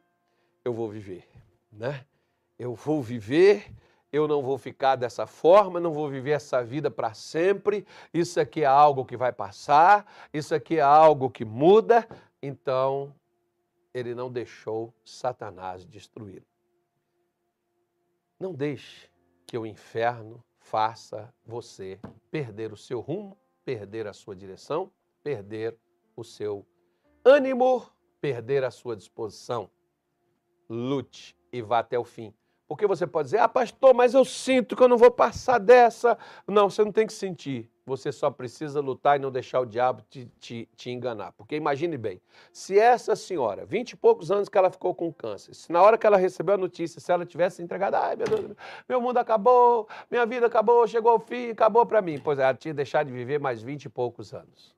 eu 0.66 0.74
vou 0.74 0.90
viver. 0.90 1.28
Né? 1.72 2.04
Eu 2.58 2.74
vou 2.74 3.04
viver, 3.04 3.72
eu 4.14 4.28
não 4.28 4.44
vou 4.44 4.60
ficar 4.60 4.96
dessa 4.96 5.26
forma, 5.26 5.80
não 5.80 5.92
vou 5.92 6.08
viver 6.08 6.32
essa 6.32 6.64
vida 6.64 6.92
para 6.92 7.16
sempre. 7.16 7.84
Isso 8.14 8.40
aqui 8.40 8.62
é 8.62 8.66
algo 8.66 9.04
que 9.04 9.18
vai 9.18 9.34
passar, 9.34 10.06
isso 10.32 10.54
aqui 10.54 10.78
é 10.78 10.82
algo 10.82 11.32
que 11.32 11.44
muda. 11.44 12.08
Então, 12.40 13.12
ele 13.92 14.14
não 14.14 14.32
deixou 14.32 14.94
Satanás 15.04 15.84
destruí-lo. 15.84 16.46
Não 18.40 18.54
deixe 18.54 19.10
que 19.48 19.58
o 19.58 19.66
inferno 19.66 20.44
faça 20.60 21.34
você 21.44 22.00
perder 22.30 22.72
o 22.72 22.78
seu 22.78 23.00
rumo, 23.00 23.36
perder 23.66 24.06
a 24.06 24.14
sua 24.14 24.36
direção, 24.36 24.92
perder 25.24 25.76
o 26.16 26.24
seu 26.24 26.64
ânimo, 27.26 27.84
perder 28.22 28.64
a 28.64 28.70
sua 28.70 28.96
disposição. 28.96 29.72
Lute 30.70 31.36
e 31.52 31.64
vá 31.64 31.80
até 31.80 31.98
o 31.98 32.04
fim. 32.04 32.32
Porque 32.74 32.88
você 32.88 33.06
pode 33.06 33.28
dizer, 33.28 33.38
ah, 33.38 33.48
pastor, 33.48 33.94
mas 33.94 34.16
eu 34.16 34.26
sinto 34.26 34.76
que 34.76 34.82
eu 34.82 34.88
não 34.88 34.98
vou 34.98 35.12
passar 35.12 35.60
dessa. 35.60 36.18
Não, 36.48 36.72
você 36.72 36.84
não 36.84 36.92
tem 36.92 37.06
que 37.06 37.14
sentir. 37.14 37.70
Você 37.86 38.12
só 38.12 38.32
precisa 38.32 38.82
lutar 38.82 39.16
e 39.16 39.22
não 39.22 39.30
deixar 39.30 39.60
o 39.60 39.66
diabo 39.66 40.02
te, 40.10 40.26
te, 40.40 40.68
te 40.76 40.90
enganar. 40.90 41.34
Porque 41.34 41.56
imagine 41.56 41.96
bem, 42.00 42.20
se 42.52 42.80
essa 42.80 43.16
senhora, 43.16 43.64
vinte 43.64 43.92
e 43.92 43.96
poucos 43.96 44.32
anos 44.32 44.50
que 44.50 44.58
ela 44.58 44.72
ficou 44.72 44.96
com 44.96 45.14
câncer, 45.14 45.54
se 45.54 45.72
na 45.72 45.84
hora 45.84 46.00
que 46.00 46.08
ela 46.08 46.18
recebeu 46.18 46.56
a 46.56 46.58
notícia, 46.58 47.00
se 47.00 47.12
ela 47.12 47.28
tivesse 47.28 47.62
entregado, 47.62 47.94
ai 47.94 48.16
meu 48.16 48.26
Deus, 48.26 48.58
meu 48.90 49.00
mundo 49.00 49.20
acabou, 49.20 49.88
minha 50.10 50.26
vida 50.26 50.48
acabou, 50.48 50.88
chegou 50.88 51.12
ao 51.12 51.20
fim, 51.20 51.52
acabou 51.52 51.86
para 51.86 52.02
mim. 52.02 52.18
Pois 52.18 52.40
é, 52.40 52.42
ela 52.42 52.56
tinha 52.56 52.74
deixado 52.74 53.06
de 53.06 53.14
viver 53.14 53.40
mais 53.40 53.62
vinte 53.62 53.86
e 53.86 53.90
poucos 53.90 54.34
anos. 54.34 54.76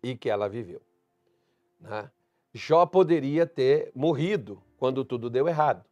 E 0.00 0.14
que 0.14 0.30
ela 0.30 0.48
viveu. 0.48 0.80
Né? 1.80 2.08
Jó 2.54 2.86
poderia 2.86 3.48
ter 3.48 3.90
morrido 3.96 4.62
quando 4.78 5.04
tudo 5.04 5.28
deu 5.28 5.48
errado. 5.48 5.84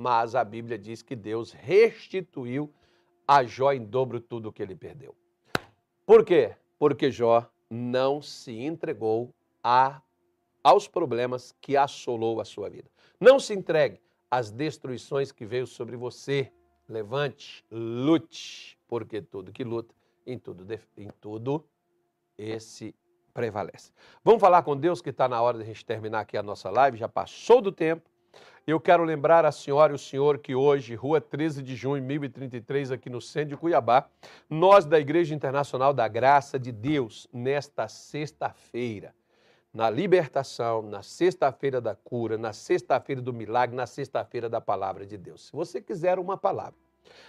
Mas 0.00 0.34
a 0.34 0.42
Bíblia 0.42 0.78
diz 0.78 1.02
que 1.02 1.14
Deus 1.14 1.52
restituiu 1.52 2.72
a 3.28 3.44
Jó 3.44 3.70
em 3.70 3.84
dobro 3.84 4.18
tudo 4.18 4.48
o 4.48 4.52
que 4.52 4.62
ele 4.62 4.74
perdeu. 4.74 5.14
Por 6.06 6.24
quê? 6.24 6.56
Porque 6.78 7.10
Jó 7.10 7.46
não 7.68 8.22
se 8.22 8.50
entregou 8.58 9.34
a, 9.62 10.00
aos 10.64 10.88
problemas 10.88 11.54
que 11.60 11.76
assolou 11.76 12.40
a 12.40 12.46
sua 12.46 12.70
vida. 12.70 12.90
Não 13.20 13.38
se 13.38 13.52
entregue 13.52 14.00
às 14.30 14.50
destruições 14.50 15.32
que 15.32 15.44
veio 15.44 15.66
sobre 15.66 15.98
você. 15.98 16.50
Levante, 16.88 17.62
lute, 17.70 18.78
porque 18.88 19.20
tudo 19.20 19.52
que 19.52 19.62
luta, 19.62 19.94
em 20.26 20.38
tudo, 20.38 20.66
em 20.96 21.08
tudo 21.20 21.62
esse 22.38 22.94
prevalece. 23.34 23.92
Vamos 24.24 24.40
falar 24.40 24.62
com 24.62 24.74
Deus 24.74 25.02
que 25.02 25.10
está 25.10 25.28
na 25.28 25.42
hora 25.42 25.58
de 25.58 25.64
a 25.64 25.66
gente 25.66 25.84
terminar 25.84 26.20
aqui 26.20 26.38
a 26.38 26.42
nossa 26.42 26.70
live, 26.70 26.96
já 26.96 27.06
passou 27.06 27.60
do 27.60 27.70
tempo. 27.70 28.09
Eu 28.66 28.78
quero 28.78 29.02
lembrar 29.02 29.44
a 29.44 29.50
senhora 29.50 29.92
e 29.92 29.96
o 29.96 29.98
senhor 29.98 30.38
que 30.38 30.54
hoje, 30.54 30.94
rua 30.94 31.20
13 31.20 31.62
de 31.62 31.74
junho, 31.74 32.02
1033, 32.02 32.92
aqui 32.92 33.10
no 33.10 33.20
centro 33.20 33.50
de 33.50 33.56
Cuiabá, 33.56 34.08
nós 34.48 34.84
da 34.84 35.00
Igreja 35.00 35.34
Internacional 35.34 35.92
da 35.92 36.06
Graça 36.06 36.58
de 36.58 36.70
Deus, 36.70 37.26
nesta 37.32 37.88
sexta-feira, 37.88 39.14
na 39.72 39.88
libertação, 39.88 40.82
na 40.82 41.02
sexta-feira 41.02 41.80
da 41.80 41.94
cura, 41.94 42.36
na 42.38 42.52
sexta-feira 42.52 43.20
do 43.20 43.32
milagre, 43.32 43.74
na 43.74 43.86
sexta-feira 43.86 44.48
da 44.48 44.60
palavra 44.60 45.06
de 45.06 45.16
Deus. 45.16 45.46
Se 45.46 45.52
você 45.52 45.80
quiser 45.80 46.18
uma 46.18 46.36
palavra, 46.36 46.78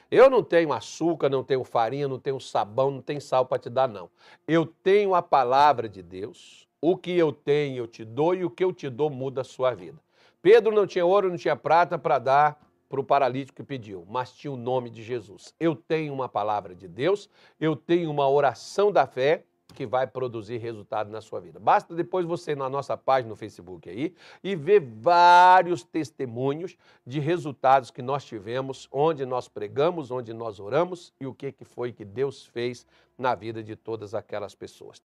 Eu 0.10 0.30
não 0.30 0.44
tenho 0.44 0.74
açúcar, 0.74 1.30
não 1.30 1.44
tenho 1.44 1.64
farinha, 1.64 2.08
não 2.08 2.20
tenho 2.20 2.40
sabão, 2.40 2.92
não 2.92 3.02
tenho 3.02 3.22
sal 3.22 3.46
para 3.46 3.58
te 3.60 3.70
dar, 3.70 3.88
não. 3.88 4.10
Eu 4.48 4.66
tenho 4.66 5.16
a 5.16 5.22
palavra 5.22 5.88
de 5.90 6.04
Deus. 6.04 6.68
O 6.82 6.98
que 6.98 7.12
eu 7.12 7.32
tenho 7.32 7.78
eu 7.78 7.88
te 7.88 8.04
dou 8.04 8.36
e 8.36 8.44
o 8.44 8.50
que 8.50 8.64
eu 8.64 8.74
te 8.74 8.90
dou 8.90 9.10
muda 9.10 9.42
a 9.42 9.44
sua 9.44 9.74
vida. 9.74 10.00
Pedro 10.42 10.74
não 10.74 10.88
tinha 10.88 11.06
ouro, 11.06 11.30
não 11.30 11.38
tinha 11.38 11.56
prata 11.56 11.98
para 11.98 12.20
dar 12.20 12.72
para 12.90 13.00
o 13.00 13.04
paralítico 13.06 13.56
que 13.56 13.64
pediu, 13.64 14.06
mas 14.10 14.34
tinha 14.34 14.52
o 14.52 14.58
nome 14.58 14.90
de 14.90 15.02
Jesus. 15.02 15.56
Eu 15.58 15.76
tenho 15.76 16.14
uma 16.14 16.28
palavra 16.28 16.76
de 16.76 16.90
Deus, 16.90 17.30
eu 17.58 17.74
tenho 17.74 18.12
uma 18.12 18.30
oração 18.30 18.92
da 18.92 19.08
fé 19.08 19.46
que 19.72 19.86
vai 19.86 20.06
produzir 20.06 20.58
resultado 20.58 21.10
na 21.10 21.22
sua 21.22 21.40
vida. 21.40 21.58
Basta 21.58 21.96
depois 21.96 22.26
você 22.26 22.52
ir 22.52 22.58
na 22.58 22.70
nossa 22.70 22.98
página 22.98 23.30
no 23.30 23.36
Facebook 23.38 23.90
aí 23.90 24.14
e 24.44 24.56
ver 24.56 24.82
vários 24.82 25.84
testemunhos 25.84 26.76
de 27.08 27.22
resultados 27.22 27.90
que 27.90 28.02
nós 28.02 28.26
tivemos, 28.26 28.90
onde 28.92 29.26
nós 29.26 29.48
pregamos, 29.48 30.12
onde 30.12 30.34
nós 30.34 30.60
oramos 30.60 31.14
e 31.20 31.26
o 31.26 31.34
que 31.34 31.56
foi 31.64 31.94
que 31.94 32.04
Deus 32.04 32.46
fez 32.46 32.86
na 33.18 33.36
vida 33.36 33.64
de 33.64 33.76
todas 33.76 34.14
aquelas 34.14 34.54
pessoas. 34.54 35.00